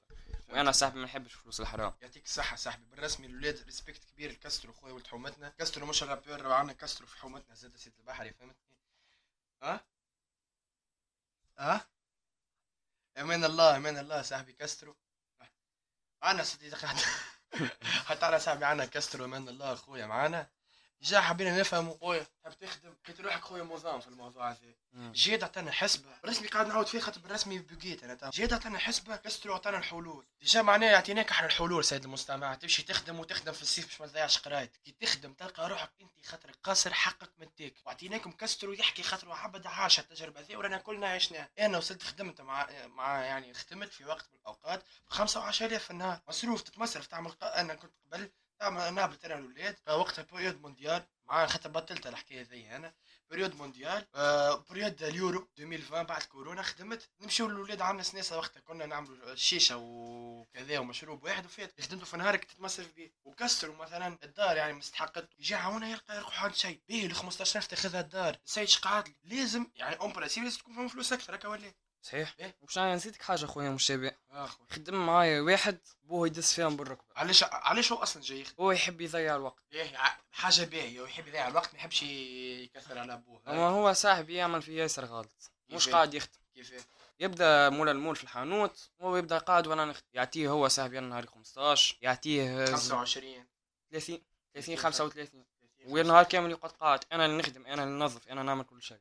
وأنا 0.50 0.72
صاحبي 0.72 1.00
ما 1.00 1.06
نحبش 1.06 1.34
فلوس 1.34 1.62
الحرام. 1.62 1.94
يعطيك 2.02 2.26
الصحة 2.26 2.56
صاحبي. 2.56 2.86
بالرسمي 2.86 3.28
الولاد 3.28 3.64
respect 3.66 4.04
كبير 4.04 4.32
لكاسترو 4.32 4.74
خويا 4.74 4.94
ولد 4.94 5.08
حومتنا. 5.08 5.50
كاسترو 5.50 5.86
مش 5.86 6.04
ال 6.04 6.08
rappeur 6.08 6.42
راه 6.42 6.54
عندنا 6.54 6.74
كاسترو 6.74 7.08
في 7.08 7.18
حومتنا. 7.18 7.56
زاد 7.56 7.78
سيد 7.78 7.94
البحري 8.00 8.34
فهمتني 8.34 8.56
ها؟ 9.64 9.82
ها؟ 11.60 11.88
أمان 13.18 13.44
الله 13.44 13.78
أمان 13.78 13.98
الله 13.98 14.22
صاحبي 14.22 14.54
كاسترو. 14.54 14.98
أنا 16.24 16.44
صديق 16.44 16.76
حتى 18.06 18.28
أنا 18.28 18.38
صاحبي 18.38 18.66
عنا 18.66 18.86
كاسترو 18.86 19.26
أمان 19.26 19.50
الله. 19.50 19.76
خويا 19.76 20.06
معانا 20.06 20.50
جا 21.02 21.22
حبينا 21.22 21.60
نفهموا 21.60 21.98
خويا 21.98 22.26
تحب 22.44 22.54
تخدم 22.54 22.94
لقيت 23.04 23.22
روحك 23.22 23.42
خويا 23.42 23.64
موظف 23.64 24.02
في 24.02 24.08
الموضوع 24.08 24.52
هذا. 24.52 24.58
جيد 24.96 25.44
عطانا 25.44 25.72
حسبة. 25.72 26.20
بالرسمي 26.24 26.48
قاعد 26.48 26.68
نعاود 26.68 26.88
فيه 26.88 27.00
خاطر 27.00 27.20
بالرسمي 27.22 27.60
بقيت 27.60 28.04
أنا. 28.04 28.16
تو. 28.16 28.30
جيد 28.30 28.54
عطانا 28.54 28.80
حسبة 28.80 29.16
كاسترو 29.16 29.56
عطانا 29.56 29.78
الحلول. 29.78 30.26
déjà 30.42 30.62
معناها 30.62 30.92
يعطيناك 30.92 31.32
إحنا 31.32 31.48
الحلول 31.48 31.86
سيد 31.86 32.04
المستمع. 32.04 32.56
تمشي 32.56 32.84
تخدم 32.84 33.20
وتخدم 33.20 33.52
في 33.52 33.62
الصيف 33.62 33.86
باش 33.88 34.02
ما 34.02 34.08
تضيعش 34.08 34.38
قرايتك. 34.38 34.82
كي 34.82 34.92
تخدم 34.92 35.34
تلقى 35.34 35.70
روحك 35.70 35.92
أنت 36.02 36.26
خاطرك 36.26 36.56
قاصر 36.64 36.94
حقك 36.94 37.32
مديك 37.38 37.76
وعطيناكم 37.86 38.32
كاسترو 38.32 38.76
يحكي 38.76 39.04
خاطر 39.04 39.32
عبد 39.32 39.68
عاش 39.68 40.00
التجربة 40.00 40.40
هذه 40.40 40.56
ورانا 40.56 40.78
كلنا 40.78 41.08
عشناها. 41.08 41.50
أنا 41.60 41.78
وصلت 41.78 42.04
خدمت 42.04 42.42
مع 42.42 42.70
مع 42.86 43.26
يعني 43.26 43.54
خدمت 43.54 43.94
في 43.94 44.06
وقت 44.06 44.30
من 44.34 44.40
الأوقات 44.40 44.84
ب 45.08 45.10
15000 45.10 45.84
في 45.84 45.92
النهار. 45.92 46.22
مصروف 46.28 46.62
تتمصرف 46.62 47.08
تعمل 47.08 47.34
أنا 47.42 47.76
كنت 47.76 47.94
قبل 48.06 48.32
نابلت 48.70 49.26
أنا 49.26 49.36
الاولاد 49.36 49.76
وقتها 49.90 50.26
بريود 50.32 50.62
مونديال 50.62 51.04
مع 51.26 51.48
خاطر 51.48 51.70
بطلت 51.70 52.08
الحكاية 52.08 52.42
ذي 52.42 52.76
أنا. 52.76 52.94
بريود 53.30 53.56
مونديال 53.56 54.08
آه، 54.16 54.66
بريود 54.70 55.04
اليورو 55.04 55.50
2020 55.60 56.04
بعد 56.04 56.22
كورونا 56.24 56.62
خدمت. 56.62 57.10
نمشيو 57.22 57.48
للولاد 57.48 57.82
عندنا 57.82 58.04
سناسه 58.04 58.38
وقتها 58.38 58.60
كنا 58.60 58.86
نعملوا 58.86 59.36
شيشة 59.36 59.78
وكذا 59.78 60.80
ومشروب 60.80 61.24
واحد 61.24 61.46
وفات 61.46 61.82
خدمته 61.82 62.06
في 62.06 62.18
نهارك 62.18 62.44
تتمصرف 62.44 62.94
بيه. 62.94 63.14
وكسروا 63.26 63.76
مثلا 63.76 64.18
الدار 64.24 64.58
يعني 64.58 64.74
مستحقت. 64.74 65.30
يجي 65.40 65.56
عاونا 65.56 65.90
يلقى 65.90 66.18
يروح 66.18 66.44
عند 66.44 66.56
شيء. 66.56 66.82
بيه 66.88 67.06
ال 67.06 67.16
15000 67.16 67.68
تاخذها 67.68 68.00
الدار. 68.02 68.38
السيد 68.46 68.68
شقعد 68.68 69.08
لي. 69.08 69.16
لازم 69.24 69.68
يعني 69.76 69.96
اون 70.00 70.14
لازم 70.20 70.50
تكون 70.50 70.74
فيهم 70.74 70.88
فلوس 70.88 71.14
أكثر 71.14 71.36
هكا 71.36 71.48
ولا 71.48 71.74
صحيح؟ 72.02 72.36
إيه. 72.40 72.56
وش 72.62 72.78
أنا 72.78 72.96
نسيتك 72.96 73.22
حاجة 73.22 73.46
خويا 73.46 73.70
مشابه 73.70 74.12
أخوي 74.32 74.68
خدم 74.72 75.06
معايا 75.06 75.42
واحد 75.42 75.78
بوه 76.04 76.28
يدس 76.28 76.54
فيهم 76.54 76.76
بالركبه 76.78 77.04
علاش 77.16 77.44
علاش 77.44 77.92
هو 77.92 77.98
أصلا 78.04 78.24
جاي 78.24 78.42
يخدم 78.42 78.56
هو 78.64 78.72
يحب 78.72 79.02
يضيع 79.02 79.36
الوقت. 79.36 79.64
إيه، 79.74 79.98
ع- 79.98 80.18
حاجة 80.32 80.64
باهية 80.64 81.02
ويحب 81.02 81.28
يضيع 81.28 81.48
الوقت 81.48 81.74
ما 81.74 81.80
يحبش 81.80 82.04
يكثر 82.04 82.98
على 83.00 83.14
أبوه. 83.14 83.42
أما 83.48 83.68
هو 83.68 83.94
صاحبي 83.94 84.34
يعمل 84.36 84.62
في 84.62 84.76
ياسر 84.76 85.06
غلط. 85.06 85.52
مش 85.70 85.86
كيفاه؟ 85.86 85.96
قاعد 85.98 86.14
يخدم. 86.14 86.32
كيف 86.56 86.86
يبدأ 87.20 87.70
مولا 87.70 87.92
المول 87.92 88.16
في 88.16 88.24
الحانوت 88.24 88.90
هو 89.02 89.18
يبدأ 89.18 89.38
قاعد 89.38 89.68
وأنا 89.68 89.86
نخدم. 89.86 90.06
يعطيه 90.14 90.50
هو 90.50 90.68
صاحبي 90.68 91.00
أنا 91.00 91.08
نهاري 91.08 91.28
15 91.28 91.98
يعطيه 92.02 92.66
25 92.66 93.46
30 93.92 94.22
30 94.54 94.76
35 94.78 95.46
والنهار 95.88 96.24
كامل 96.24 96.52
يقعد 96.52 96.72
قاعد. 96.72 97.00
أنا 97.12 97.26
اللي 97.26 97.38
نخدم 97.38 97.66
أنا 97.66 97.84
اللي 97.84 97.96
ننظف 97.96 98.28
أنا 98.28 98.44
نعمل 98.44 98.64
كل 98.64 98.82
شيء. 98.82 98.98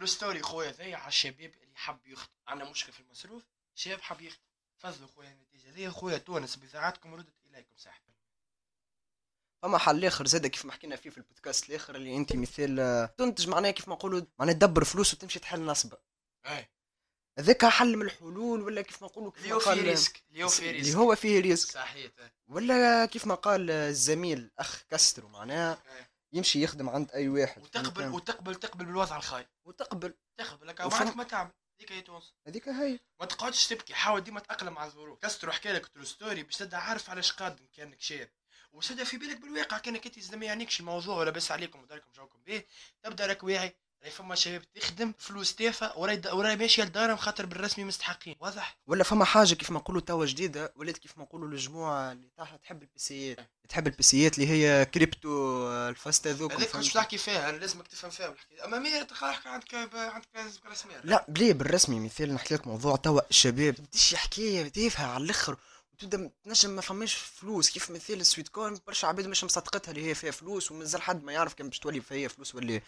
true 0.00 0.06
story 0.06 0.42
خويا. 0.42 0.70
ذي 0.70 0.94
على 0.94 1.08
الشباب 1.08 1.54
اللي 1.62 1.76
حب 1.76 2.06
يخدم 2.06 2.32
عندنا 2.48 2.70
مشكلة 2.70 2.92
في 2.92 3.00
المصروف. 3.00 3.42
شاب 3.74 4.00
حب 4.00 4.20
يخدم 4.20 4.42
فضلوا 4.78 5.08
خويا 5.08 5.32
النتيجة. 5.32 5.70
ذي 5.70 5.90
خويا 5.90 6.18
تونس 6.18 6.56
بذاعتكم 6.56 7.14
ردت 7.14 7.34
إليكم 7.46 7.76
صاحبي. 7.76 8.12
فما 9.62 9.78
حل 9.78 10.04
آخر 10.04 10.26
زاد 10.26 10.46
كيف 10.46 10.64
ما 10.64 10.72
حكينا 10.72 10.96
فيه 10.96 11.10
في 11.10 11.18
البودكاست 11.18 11.70
الآخر 11.70 11.94
اللي 11.94 12.16
أنت 12.16 12.36
مثال 12.36 12.80
آه، 12.80 13.06
تنتج 13.06 13.48
معناها 13.48 13.70
كيف 13.70 13.88
ما 13.88 13.94
نقولوا 13.94 14.22
معناها 14.38 14.54
تدبر 14.54 14.84
فلوس 14.84 15.14
وتمشي 15.14 15.38
تحل 15.38 15.60
نصبه 15.60 15.98
اي 16.46 16.70
هذاك 17.38 17.66
حل 17.66 17.96
من 17.96 18.06
الحلول 18.06 18.62
ولا 18.62 18.82
كيف 18.82 19.02
ما 19.02 19.08
نقولوا 19.08 19.32
كيف 19.32 19.68
اللي 19.68 19.82
فيه 19.82 19.90
risque. 19.90 20.22
اللي 20.30 20.44
هو 20.44 20.48
فيه 20.48 20.70
risque. 20.70 20.86
اللي 20.86 20.98
هو 20.98 21.14
فيه 21.14 21.40
risque. 21.40 21.70
صحيح. 21.70 22.12
ولا 22.48 23.06
كيف 23.06 23.26
ما 23.26 23.34
قال 23.34 23.70
الزميل 23.70 24.50
أخ 24.58 24.84
كاسترو 24.90 25.28
معناها 25.28 25.82
إيه. 25.96 26.09
يمشي 26.32 26.62
يخدم 26.62 26.88
عند 26.88 27.10
أي 27.12 27.28
واحد 27.28 27.62
وتقبل؟ 27.62 28.08
وتقبل 28.08 28.54
تقبل 28.54 28.84
بالوضع 28.84 29.16
الخايب. 29.16 29.46
وتقبل. 29.64 30.14
تقبل 30.36 30.66
لك 30.66 30.80
وفهم- 30.80 31.16
ما 31.16 31.24
تعمل. 31.24 31.50
هذيك 31.80 31.92
هي 31.92 32.00
تونس. 32.02 32.34
هذيك 32.46 32.68
هي. 32.68 33.00
ما 33.20 33.26
تقعدش 33.26 33.66
تبكي. 33.66 33.94
حاول 33.94 34.24
ديما 34.24 34.40
تأقلم 34.40 34.72
مع 34.72 34.84
الظروف. 34.84 35.18
كسروا 35.18 35.52
حكى 35.52 35.72
لك 35.72 35.86
ترو 35.86 36.04
ستوري 36.04 36.42
باش 36.42 36.56
تبدأ 36.56 36.76
عارف 36.76 37.10
علاش 37.10 37.32
قادم 37.32 37.66
كانك 37.72 38.00
شاب 38.00 38.30
وسدا 38.72 39.04
في 39.04 39.16
بالك 39.16 39.40
بالواقع 39.40 39.78
كانك 39.78 40.06
أنت 40.06 40.34
ما 40.34 40.46
يعنيكش 40.46 40.80
الموضوع 40.80 41.16
ولا 41.16 41.30
بس 41.30 41.52
عليكم 41.52 41.80
وداركم 41.82 42.12
جوكم 42.12 42.42
به. 42.42 42.64
تبدأ 43.02 43.26
راك 43.26 43.44
واعي. 43.44 43.76
راهي 44.02 44.10
فما 44.10 44.34
شباب 44.34 44.62
تخدم 44.74 45.12
فلوس 45.18 45.54
تافهة 45.54 45.98
وراي 45.98 46.22
وراي 46.32 46.56
ماشيه 46.56 46.82
لدارهم 46.84 47.16
خاطر 47.16 47.46
بالرسمي 47.46 47.84
مستحقين. 47.84 48.36
واضح؟ 48.40 48.78
ولا 48.86 49.04
فما 49.04 49.24
حاجة 49.24 49.54
كيف 49.54 49.70
ما 49.70 49.78
نقولوا 49.78 50.00
توا 50.00 50.26
جديدة 50.26 50.72
ولات 50.76 50.98
كيف 50.98 51.18
ما 51.18 51.24
نقولوا 51.24 51.48
الجموعه 51.48 52.12
اللي 52.12 52.28
تاعها 52.36 52.56
تحب 52.56 52.82
البيسيات 52.82 53.38
تحب 53.68 53.86
البيسيات 53.86 54.38
اللي 54.38 54.48
هي 54.48 54.84
كريبتو 54.84 55.28
آه، 55.68 55.88
الفاستا 55.88 56.32
ذوك 56.32 56.52
هذاك 56.52 56.76
مش 56.76 56.92
تحكي 56.92 57.18
فيها 57.18 57.52
لازمك 57.52 57.88
تفهم 57.88 58.10
فيها 58.10 58.28
الحكاية 58.28 58.64
أما 58.64 58.78
مير 58.78 59.02
تخاف 59.02 59.46
عندك 59.46 59.74
عندك 59.94 60.28
راس 60.66 60.86
مال 60.86 61.00
لا 61.04 61.24
بلي 61.28 61.52
بالرسمي 61.52 62.00
مثال 62.00 62.34
نحكي 62.34 62.54
لك 62.54 62.66
موضوع 62.66 62.96
توا 62.96 63.20
الشباب. 63.30 63.74
تبديش 63.74 64.14
حكايه 64.14 64.68
تافهة 64.68 65.06
على 65.06 65.24
الآخر. 65.24 65.56
وتبدا 66.02 66.30
تنجم 66.44 66.70
ما 66.70 66.80
فماش 66.80 67.14
فلوس. 67.14 67.70
كيف 67.70 67.90
مثال 67.90 68.20
ال 68.20 68.25
sweet 68.25 68.48
corn 68.48 68.78
برشا 68.86 69.08
عباد 69.08 69.26
مش 69.26 69.44
مصدقتها 69.44 69.92
اللي 69.92 70.06
هي 70.06 70.14
فيها 70.14 70.30
فلوس 70.30 70.70
ومازال 70.70 71.02
حد 71.02 71.24
ما 71.24 71.32
يعرف 71.32 71.54
كان 71.54 71.68
باش 71.68 71.78
تولي 71.78 72.00
فيها 72.00 72.28
فلوس 72.28 72.54
ولا 72.54 72.70
إيه. 72.70 72.82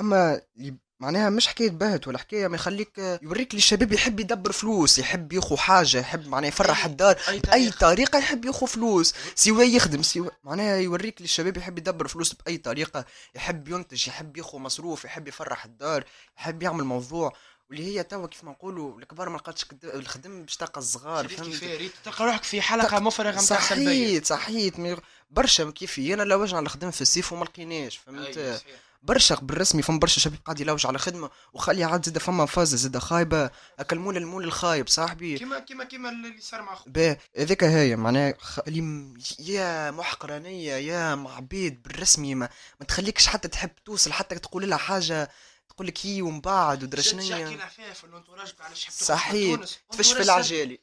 أما 0.00 0.40
اللي 0.56 0.74
معناها 1.00 1.30
مش 1.30 1.46
حكاية 1.46 1.70
بهت 1.70 2.08
ولا 2.08 2.18
حكاية 2.18 2.48
ما 2.48 2.54
يخليك 2.56 2.98
يوريك 3.22 3.54
لي 3.54 3.58
الشباب 3.58 3.92
يحب 3.92 4.20
يدبر 4.20 4.52
فلوس 4.52 4.98
يحب 4.98 5.32
يخو 5.32 5.56
حاجة 5.56 5.98
يحب 5.98 6.28
معناها 6.28 6.48
يفرح 6.48 6.84
الدار. 6.84 7.18
أي 7.28 7.38
بأي 7.40 7.70
طريقة. 7.70 8.18
يحب 8.18 8.44
يخو 8.44 8.66
فلوس. 8.66 9.14
سواء 9.34 9.68
يخدم 9.68 10.02
سواء 10.02 10.32
معناها 10.44 10.76
يوريك 10.76 11.20
لي 11.20 11.24
الشباب 11.24 11.56
يحب 11.56 11.78
يدبر 11.78 12.08
فلوس 12.08 12.32
بأي 12.32 12.56
طريقة. 12.56 13.04
يحب 13.34 13.68
ينتج 13.68 14.08
يحب 14.08 14.36
يخو 14.36 14.58
مصروف 14.58 15.04
يحب 15.04 15.28
يفرح 15.28 15.64
الدار 15.64 16.04
يحب 16.38 16.62
يعمل 16.62 16.84
موضوع. 16.84 17.32
واللي 17.70 17.84
هي 17.98 18.02
توا 18.02 18.26
كيف 18.26 18.44
ما 18.44 18.50
نقولوا 18.50 18.98
الكبار 19.00 19.28
ما 19.28 19.36
لقاتش 19.36 19.66
الخدم 19.84 20.42
باش 20.42 20.56
تلقى 20.56 20.78
الصغار 20.80 21.28
فهمت 21.28 21.90
تلقى 22.04 22.24
روحك 22.26 22.42
في 22.44 22.62
حلقة 22.62 23.00
مفرغة 23.00 23.30
نتاع 23.30 23.40
صحيت 23.42 24.26
صحيت 24.26 24.78
مي- 24.78 24.96
برشا 25.30 25.70
كيفي 25.70 26.14
أنا 26.14 26.22
لوج 26.22 26.54
على 26.54 26.62
الخدمه 26.62 26.90
في 26.90 27.00
الصيف 27.00 27.32
وما 27.32 27.44
لقيناش 27.44 27.96
فهمت؟ 27.96 28.36
أي، 28.38 28.56
صحيح. 28.58 28.76
برشا 29.02 29.34
بالرسمي 29.34 29.82
فما 29.82 29.98
برشا 29.98 30.20
شباب 30.20 30.38
قاعد 30.44 30.60
يلوج 30.60 30.86
على 30.86 30.98
خدمة 30.98 31.30
وخلي 31.52 31.84
عاد 31.84 32.04
زاد 32.06 32.18
فما 32.18 32.46
فاز 32.46 32.74
زاد 32.74 32.98
خايبة 32.98 33.50
هكا 33.78 33.96
المول 33.96 34.44
الخايب 34.44 34.88
صاحبي. 34.88 35.38
كيما 35.38 35.58
كيما 35.58 35.84
كيما 35.84 36.08
اللي 36.08 36.40
صار 36.40 36.62
مع 36.62 36.72
أخوك 36.72 36.88
با 36.88 37.16
هذيك 37.38 37.64
هي 37.64 37.96
معناها 37.96 38.34
خ... 38.38 38.58
اللي 38.66 38.80
م- 38.80 39.14
يا 39.38 39.90
محقرانية 39.90 40.72
يا 40.74 41.14
معبيد 41.14 41.82
بالرسمي 41.82 42.34
ما, 42.34 42.48
ما 42.80 42.86
تخليكش 42.86 43.26
حتى 43.26 43.48
تحب 43.48 43.70
توصل 43.84 44.12
حتى 44.12 44.38
تقول 44.38 44.70
لها 44.70 44.78
حاجة 44.78 45.30
تقول 45.78 45.88
لك 45.88 46.06
هي 46.06 46.22
ومن 46.22 46.40
بعد 46.40 46.78
جد 46.78 47.00
حكينا 47.00 47.22
ودرشنية 47.22 47.66
فيها 47.66 47.92
في 47.92 48.04
الانتوراج 48.04 48.54
حب 48.60 48.74
صحيح. 48.90 49.60
تفش 49.90 50.12
في 50.12 50.22
العجالي 50.22 50.80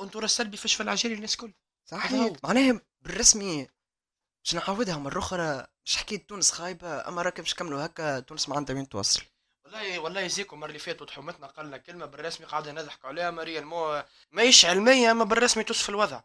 انتوراج 0.00 0.24
السلبي 0.24 0.56
فش 0.56 0.74
في 0.74 0.82
العجالي 0.82 1.14
الناس 1.14 1.32
الكل 1.34 1.52
صحيح. 1.84 2.32
معناها 2.44 2.80
بالرسمي 3.00 3.68
باش 4.44 4.54
نعاودها 4.54 4.96
مرة 4.96 5.18
أخرى 5.18 5.66
مش 5.84 5.96
حكاية 5.96 6.26
تونس 6.26 6.50
خايبة 6.50 7.08
أما 7.08 7.22
راك 7.22 7.40
باش 7.40 7.54
نكملوا 7.54 7.86
هكا 7.86 8.20
تونس 8.20 8.48
ما 8.48 8.56
عندها 8.56 8.76
وين 8.76 8.88
توصل. 8.88 9.22
والله 9.64 9.98
والله 9.98 10.20
يزيكم 10.20 10.56
المرة 10.56 10.68
اللي 10.68 10.78
فاتت 10.78 11.02
تحومتنا 11.02 11.46
قالنا 11.46 11.76
كلمة 11.76 12.06
بالرسمي 12.06 12.46
قاعدة 12.46 12.72
نضحكوا 12.72 13.08
عليها 13.08 13.30
ماريا 13.30 13.60
المو 13.60 14.04
ماهيش 14.32 14.64
علمية 14.64 15.10
أما 15.10 15.24
بالرسمي 15.24 15.64
توصف 15.64 15.88
الوضع. 15.88 16.20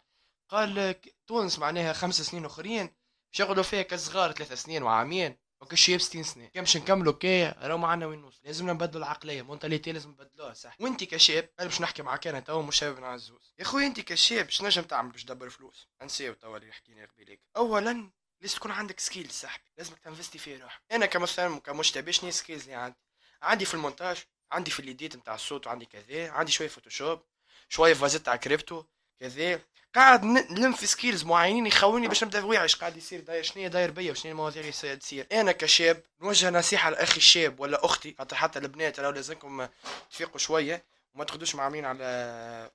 قال 0.50 0.95
تونس 1.27 1.59
معناها 1.59 1.93
خمس 1.93 2.21
سنين 2.21 2.45
أخرين 2.45 2.85
باش 3.31 3.39
ياخذوا 3.39 3.63
فيها 3.63 3.81
كصغار 3.81 4.31
ثلاث 4.31 4.53
سنين 4.53 4.83
وعامين. 4.83 5.42
وكالشياب 5.63 6.00
60 6.01 6.24
سنه 6.24 6.46
كان 6.46 6.63
باش 6.63 6.77
نكملوا 6.77 7.13
كي 7.13 7.46
راهو 7.46 7.77
ما 7.77 7.88
عندنا 7.88 8.10
وين 8.10 8.22
نوصل. 8.22 8.39
لازمنا 8.43 8.74
نبدلوا 8.74 9.03
العقلية. 9.03 9.41
mentalité 9.41 9.91
لازم 9.91 10.10
نبدلوها 10.10 10.53
صح. 10.53 10.75
وانت 10.79 11.03
كشاب 11.03 11.50
أنا 11.60 11.67
باش 11.67 11.82
نحكي 11.82 12.03
معاك 12.03 12.27
أنا 12.27 12.39
تو 12.39 12.62
مش 12.62 12.75
شباب 12.75 13.03
عزوز. 13.03 13.53
يا 13.60 13.63
خويا 13.63 13.88
انت 13.88 14.00
كشاب 14.00 14.46
باش 14.46 14.62
نجم 14.62 14.82
تعمل 14.82 15.12
باش 15.12 15.24
تدبر 15.24 15.50
فلوس؟ 15.50 15.88
نسيو 16.03 16.34
توا 16.34 16.58
اللي 16.58 16.74
حكينا 16.74 17.05
قبيلك 17.05 17.39
اولا 17.58 18.12
لازم 18.41 18.55
تكون 18.55 18.72
عندك 18.72 19.00
skills 19.00 19.32
صاحبي 19.32 19.63
لازمك 19.77 20.00
تنفستي 20.00 20.38
في 20.38 20.55
روحك. 20.55 20.82
أنا 20.91 21.05
كمثلا 21.05 21.60
كمجتبي 21.60 22.12
شنو 22.12 22.32
skills 22.32 22.62
اللي 22.63 22.75
عندي. 22.75 22.98
عندي 23.41 23.65
في 23.65 23.74
المونتاج 23.74 24.17
عندي 24.51 24.72
في 24.72 24.79
ال 24.79 24.87
edit 24.87 25.15
نتاع 25.15 25.36
الصوت 25.36 25.67
وعندي 25.67 25.86
كذا 25.86 26.32
عندي 26.32 26.51
شوية 26.51 26.67
Photoshop 26.67 27.22
شوية 27.70 27.93
فازات 27.93 28.22
تاع 28.22 28.36
كريبتو. 28.36 28.84
كذا 29.24 29.60
قاعد 29.96 30.24
نلم 30.24 30.74
في 30.74 30.88
skills 30.88 31.24
معينين 31.24 31.68
يخوني 31.68 32.08
باش 32.08 32.24
نبدأ 32.24 32.44
واعي 32.46 32.63
إيش 32.63 32.75
قاعد 32.75 32.98
يصير 32.98 33.20
داير 33.20 33.44
شنو 33.44 33.68
داير 33.68 33.92
بيا 33.92 34.12
وشنو 34.12 34.32
المواضيع 34.32 34.62
اللي 34.62 34.96
تصير. 34.96 35.27
أنا 35.32 35.51
كشاب 35.51 36.03
نوجه 36.22 36.50
نصيحة 36.50 36.89
لأخي 36.89 37.18
الشاب 37.18 37.60
ولا 37.60 37.86
أختي 37.86 38.15
خاطر 38.18 38.36
حتى 38.36 38.60
البنات 38.60 39.00
راهو 39.00 39.12
لازمكم 39.12 39.68
تفيقوا 40.12 40.38
شوية 40.39 40.84
وما 41.15 41.24
تاخذوش 41.24 41.56
معاملين 41.56 41.86
على 41.86 42.72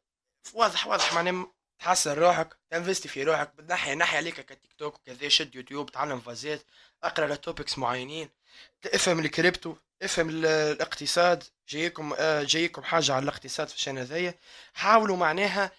واضح 0.55 0.87
واضح 0.87 1.15
معناه 1.15 1.47
تحسن 1.79 2.13
روحك 2.13 2.57
تنفستي 2.71 3.09
في 3.09 3.23
روحك. 3.23 3.53
بتنحي 3.57 3.95
نحي 3.95 4.17
عليك 4.17 4.41
كتيك 4.41 4.73
توك 4.79 4.95
وكذا 4.95 5.29
شد 5.29 5.55
يوتيوب 5.55 5.91
تعلم 5.93 6.21
فازات 6.21 6.63
اقرأ 7.05 7.25
على 7.25 7.37
topics 7.37 7.79
معينين 7.79 8.29
افهم 8.95 9.19
الكريبتو 9.19 9.75
افهم 10.03 10.29
ال- 10.29 10.47
الاقتصاد 10.47 11.45
جايكم 11.69 12.15
آه، 12.19 12.43
جايكم 12.43 12.83
حاجة 12.83 13.13
على 13.13 13.23
الاقتصاد 13.23 13.69
في 13.69 13.75
ال 13.75 13.78
chaîne 13.78 13.99
هذايا. 13.99 14.35
حاولوا 14.75 15.17
معناها 15.17 15.71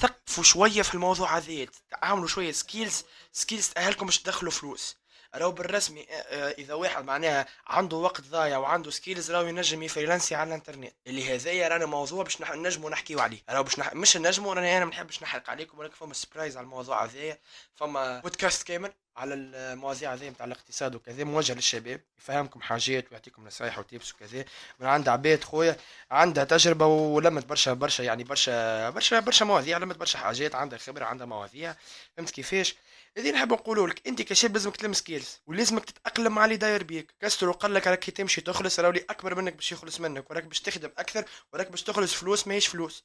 ثقفوا 0.00 0.44
شوية 0.44 0.82
في 0.82 0.94
الموضوع 0.94 1.36
هذا 1.36 1.66
تعاملوا 1.90 2.28
شوية 2.28 2.52
skills 2.52 3.04
skills 3.32 3.68
تاهلكم 3.68 4.06
باش 4.06 4.18
تدخلوا 4.18 4.52
فلوس. 4.52 4.96
راهو 5.34 5.50
بالرسمي 5.52 6.06
آه، 6.10 6.12
آه، 6.12 6.50
إذا 6.58 6.74
واحد 6.74 7.04
معناها 7.04 7.46
عنده 7.66 7.96
وقت 7.96 8.20
ضايع 8.20 8.58
وعنده 8.58 8.90
skills 8.90 9.30
راهو 9.30 9.46
ينجم 9.46 9.82
يفريلانسي 9.82 10.34
على 10.34 10.48
الإنترنت 10.48 10.94
اللي 11.06 11.34
هذايا 11.34 11.68
رانا 11.68 11.86
موضوع 11.86 12.22
باش 12.24 12.42
نجموا 12.42 12.90
نحكيو 12.90 13.20
عليه. 13.20 13.42
راهو 13.50 13.62
باش 13.62 13.78
نح... 13.78 13.94
مش 13.94 14.16
نجموا 14.16 14.54
راني 14.54 14.76
أنا 14.76 14.84
ما 14.84 14.90
نحبش 14.90 15.22
نحرق 15.22 15.50
عليكم 15.50 15.78
ولكن 15.78 15.94
فما 15.94 16.14
surprise 16.14 16.56
على 16.56 16.64
الموضوع 16.64 17.04
هذايا. 17.04 17.38
فما 17.74 18.20
بودكاست 18.20 18.62
كامل. 18.62 18.92
على 19.18 19.34
المواضيع 19.34 20.14
هذه 20.14 20.28
نتاع 20.28 20.46
الاقتصاد 20.46 20.94
وكذا 20.94 21.24
موجه 21.24 21.54
للشباب 21.54 22.00
يفهمكم 22.18 22.60
حاجات 22.60 23.12
ويعطيكم 23.12 23.46
نصايح 23.46 23.78
و 23.78 23.85
tips 23.85 24.14
وكذا. 24.14 24.44
من 24.80 24.86
عند 24.86 25.08
عباد 25.08 25.44
خويا 25.44 25.76
عندها 26.10 26.44
تجربة 26.44 26.86
ولمت 26.86 27.46
برشا 27.46 27.72
برشا 27.72 28.02
يعني 28.02 28.24
برشا 28.24 28.90
برشا 28.90 29.20
برشا 29.20 29.44
مواضيع 29.44 29.78
لمت 29.78 29.96
برشا 29.96 30.18
حاجات 30.18 30.54
عندها 30.54 30.78
خبرة 30.78 31.04
عندها 31.04 31.26
مواضيع. 31.26 31.76
فهمت 32.16 32.30
كيفاش؟ 32.30 32.74
اللي 33.16 33.32
نحب 33.32 33.52
نقولوا 33.52 33.88
لك 33.88 34.06
أنت 34.06 34.22
كشاب 34.22 34.52
لازمك 34.52 34.76
تلم 34.76 34.92
skills 34.92 35.40
ولازمك 35.46 35.84
تتأقلم 35.84 36.34
مع 36.34 36.44
اللي 36.44 36.56
داير 36.56 36.82
بيك. 36.82 37.14
كسر 37.20 37.48
وقال 37.48 37.74
لك 37.74 37.86
راك 37.86 38.10
تمشي 38.10 38.40
تخلص 38.40 38.80
راهو 38.80 38.90
اللي 38.90 39.04
أكبر 39.10 39.34
منك 39.34 39.52
باش 39.52 39.72
يخلص 39.72 40.00
منك 40.00 40.30
وراك 40.30 40.44
باش 40.44 40.60
تخدم 40.60 40.90
أكثر 40.98 41.24
وراك 41.52 41.70
باش 41.70 41.82
تخلص 41.82 42.14
فلوس 42.14 42.46
ماهيش 42.46 42.66
فلوس. 42.66 43.04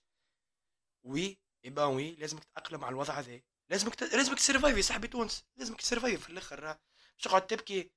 oui 1.04 1.38
ايبا 1.66 1.86
oui 1.86 2.16
لازمك 2.20 2.44
تتأقلم 2.44 2.84
على 2.86 2.94
الوضع 2.94 3.14
هذا. 3.20 3.40
لازمك. 3.70 4.04
لازمك 4.04 4.38
ت 4.38 4.43
survive 4.43 4.78
يا 4.78 4.82
صاحبي 4.82 5.08
تونس. 5.08 5.44
لازمك 5.58 5.82
ت 5.82 5.87
survive 5.87 6.24
في 6.24 6.30
الآخر. 6.30 6.62
باش 6.62 7.24
تقعد 7.24 7.48
تبكي 7.48 7.92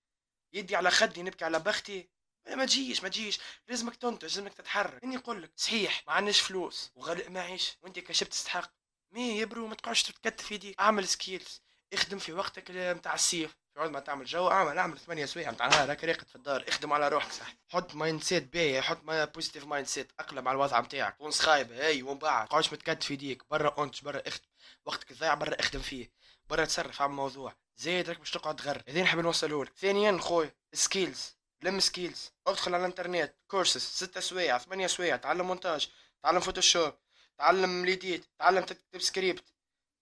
يدي 0.52 0.76
على 0.76 0.90
خدي 0.90 1.22
نبكي 1.22 1.44
على 1.44 1.58
بختي. 1.60 2.08
ما 2.48 2.66
تجيش 2.66 3.02
ما 3.02 3.08
تجيش. 3.08 3.38
لازمك 3.68 3.96
تنتج 3.96 4.24
لازمك 4.24 4.54
تتحرك. 4.54 5.04
إني 5.04 5.16
نقول 5.16 5.42
لك 5.42 5.52
صحيح 5.56 6.02
ما 6.06 6.12
عندناش 6.12 6.40
فلوس. 6.40 6.90
وغلاء 6.94 7.30
معيش 7.30 7.76
وأنت 7.82 7.98
كشاب 7.98 8.28
تستحق. 8.28 8.72
mais 9.10 9.38
يا 9.38 9.44
bro 9.44 9.66
ما 9.66 9.74
تقعدش 9.74 10.02
تتكتف 10.02 10.52
يديك. 10.52 10.80
أعمل 10.80 11.08
skills 11.08 11.62
اخدم 11.92 12.18
في 12.18 12.32
وقتك 12.32 12.70
نتاع 12.70 13.14
الصيف. 13.14 13.56
في 13.76 13.82
عوض 13.82 13.90
ما 13.90 14.00
تعمل 14.00 14.24
جو 14.24 14.48
اعمل 14.48 14.78
اعمل 14.78 14.98
ثمانية 14.98 15.26
سوايع 15.26 15.50
نتاع 15.50 15.66
نهار 15.66 15.88
راك 15.88 16.04
راقد 16.04 16.28
في 16.28 16.36
الدار 16.36 16.64
اخدم 16.68 16.92
على 16.92 17.08
روحك 17.08 17.32
صح. 17.32 17.54
حط 17.68 17.94
mindset 17.94 18.52
باهي 18.52 18.82
حط 18.82 18.98
positive 19.04 19.64
mindset 19.66 20.12
اتأقلم 20.20 20.48
على 20.48 20.56
الوضع 20.56 20.80
نتاعك 20.80 21.16
تونس 21.18 21.40
خايبه 21.40 21.86
هاي 21.86 22.02
ومن 22.02 22.18
بعد. 22.18 22.48
تقعدش 22.48 22.72
متكتف 22.72 23.10
يديك 23.10 23.42
برا 23.50 23.84
انتج 23.84 24.02
برا 24.02 24.22
اخدم 24.26 24.44
وقتك 24.84 25.12
ضايع 25.12 25.34
برا 25.34 25.60
اخدم 25.60 25.80
فيه. 25.80 26.10
برا 26.50 26.64
تصرف 26.64 27.02
على 27.02 27.10
الموضوع. 27.10 27.56
زايد 27.76 28.08
راك 28.08 28.18
باش 28.18 28.30
تقعد 28.30 28.56
تغرد 28.56 28.82
هذا 28.88 29.02
نحب 29.02 29.18
نوصله 29.18 29.64
ثانيا 29.64 30.18
خويا 30.18 30.54
skills 30.72 31.36
لم 31.62 31.80
skills 31.80 32.30
ادخل 32.46 32.74
على 32.74 32.80
الانترنت 32.80 33.34
كورسز 33.48 33.82
ستة 33.82 34.20
سوايع 34.20 34.58
ثمانية 34.58 34.86
سوايع 34.86 35.16
تعلم 35.16 35.46
مونتاج 35.46 35.88
تعلم 36.22 36.40
Photoshop 36.40 36.94
تعلم 37.38 37.84
l'edit 37.84 38.24
تعلم 38.38 38.64
تكتب 38.64 39.00
سكريبت 39.00 39.44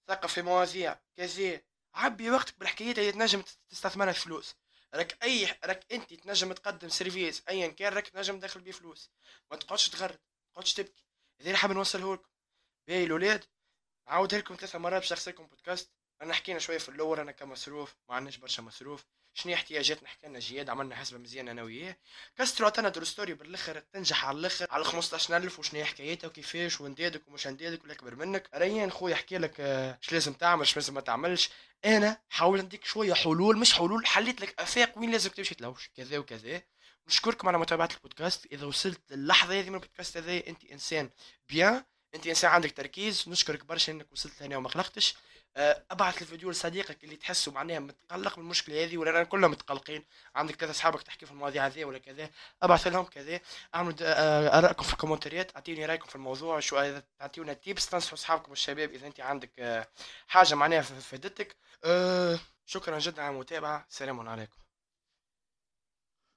ثقف 0.09 0.33
في 0.33 0.43
مواضيع. 0.43 0.97
كذا 1.16 1.61
عبي 1.94 2.30
وقتك 2.30 2.58
بالحكايات 2.58 2.98
اللي 2.98 3.12
تنجم 3.12 3.42
تستثمرها 3.68 4.12
في 4.12 4.20
فلوس. 4.20 4.54
راك 4.94 5.22
أي 5.22 5.58
راك 5.64 5.92
أنت 5.92 6.14
تنجم 6.14 6.52
تقدم 6.52 6.88
service 6.88 7.42
ايا 7.48 7.68
كان 7.68 7.92
راك 7.92 8.08
تنجم 8.08 8.38
تدخل 8.38 8.60
بيه 8.60 8.72
فلوس. 8.72 9.10
ما 9.50 9.56
تقعدش 9.56 9.88
تغرد 9.88 10.10
ما 10.12 10.52
تقعدش 10.52 10.74
تبكي. 10.74 11.04
هذا 11.40 11.46
اللي 11.46 11.58
حاب 11.58 11.72
نوصله 11.72 12.14
لكم 12.14 12.28
باهي 12.88 13.04
الاولاد 13.04 13.44
نعاودها 14.08 14.38
لكم 14.38 14.54
ثلاثة 14.54 14.78
مرات 14.78 15.10
باش 15.10 15.28
بودكاست. 15.28 15.90
انا 16.23 16.35
حكينا 16.35 16.59
شوية 16.59 16.78
في 16.78 16.88
الأول 16.88 17.21
أنا 17.21 17.33
كمصروف 17.33 17.94
ما 18.09 18.14
عندناش 18.14 18.37
برشا 18.37 18.62
مصروف. 18.62 19.04
شنو 19.35 19.54
احتياجاتنا؟ 19.54 20.09
حكينا 20.09 20.38
جياد 20.38 20.68
عملنا 20.68 20.97
حسبة 20.97 21.18
مزيانة 21.18 21.50
أنا 21.50 21.62
وياه. 21.62 21.97
كسروا 22.38 22.68
عطانا 22.68 23.04
ستوري 23.04 23.35
بالآخر 23.35 23.80
تنجح 23.80 24.25
على 24.25 24.38
الآخر. 24.38 24.66
على 24.71 24.85
15000 24.85 25.59
وشنو 25.59 25.80
هي 25.80 25.85
حكايتها؟ 25.85 26.28
وكيفاش؟ 26.28 26.80
وندادك 26.80 27.28
ومش 27.28 27.47
ندادك 27.47 27.85
ولا 27.85 27.92
أكبر 27.92 28.14
منك. 28.14 28.49
ريان 28.54 28.90
خويا 28.90 29.12
يحكي 29.12 29.38
لك 29.38 29.61
آه، 29.61 29.99
اش 30.02 30.12
لازم 30.12 30.33
تعمل 30.33 30.62
اش 30.62 30.76
لازم 30.76 30.94
ما 30.94 31.00
تعملش. 31.00 31.50
أنا 31.85 32.21
حاول 32.28 32.61
نديك 32.61 32.85
شوية 32.85 33.14
حلول 33.14 33.59
مش 33.59 33.73
حلول 33.73 34.06
حليت 34.06 34.40
لك 34.40 34.61
أفاق 34.61 34.99
وين 34.99 35.11
لازم 35.11 35.30
تمشي 35.30 35.54
تلوش. 35.54 35.90
كذا 35.97 36.18
وكذا. 36.18 36.62
نشكركم 37.09 37.49
على 37.49 37.59
متابعة 37.59 37.88
البودكاست. 37.94 38.47
إذا 38.52 38.66
وصلت 38.66 39.00
للحظة 39.12 39.61
هذه 39.61 39.68
من 39.68 39.75
البودكاست 39.75 40.16
هذا 40.16 40.47
أنت 40.47 40.64
إنسان 40.64 41.11
بيان 41.49 41.85
أنت 42.14 42.26
إنسان 42.26 42.50
عندك 42.50 42.73
تركيز. 42.73 43.25
نشكرك 43.28 43.64
برشا 43.64 43.92
إنك 43.92 44.12
وصلت 44.12 44.42
هنا 44.42 44.56
وما 44.56 44.68
قلقتش 44.68 45.14
آه، 45.14 45.18
أبعث 45.56 46.23
الفيديو 46.23 46.50
لصديقك 46.50 47.04
اللي 47.04 47.16
تحسه 47.16 47.52
معناها 47.52 47.78
متقلق 47.78 48.38
من 48.38 48.44
المشكلة 48.44 48.84
هذه 48.84 48.96
ولا 48.99 49.11
رانا 49.11 49.25
كلنا 49.25 49.49
متقلقين. 49.49 50.04
عندك 50.34 50.54
ثلاثة 50.54 50.70
أصحابك 50.70 51.02
تحكي 51.02 51.26
في 51.26 51.32
المواضيع 51.32 51.66
هذه 51.66 51.84
ولا 51.84 51.99
كذا 51.99 52.30
أبعث 52.62 52.87
لهم 52.87 53.04
كذا. 53.04 53.40
اعملوا 53.75 53.96
آه، 54.02 54.58
ارائكم 54.58 54.82
في 54.82 54.92
ال 54.92 54.99
comment 54.99 55.48
ات 55.48 55.54
اعطيني 55.56 55.87
رأيكم 55.87 56.06
في 56.06 56.16
الموضوع 56.16 56.61
شو 56.61 56.78
إذا 56.78 57.02
تعطيونا 57.18 57.52
tips 57.52 57.88
تنصحوا 57.88 58.14
أصحابكم 58.14 58.50
والشباب 58.50 58.90
إذا 58.92 59.06
أنت 59.06 59.20
عندك 59.20 59.50
آه، 59.58 59.87
حاجة 60.28 60.54
معناها 60.54 60.82
فادتك 60.82 61.56
شكرا 62.66 62.99
جدا 62.99 63.23
على 63.23 63.34
المتابعة. 63.34 63.87
سلام 63.88 64.28
عليكم. 64.28 64.63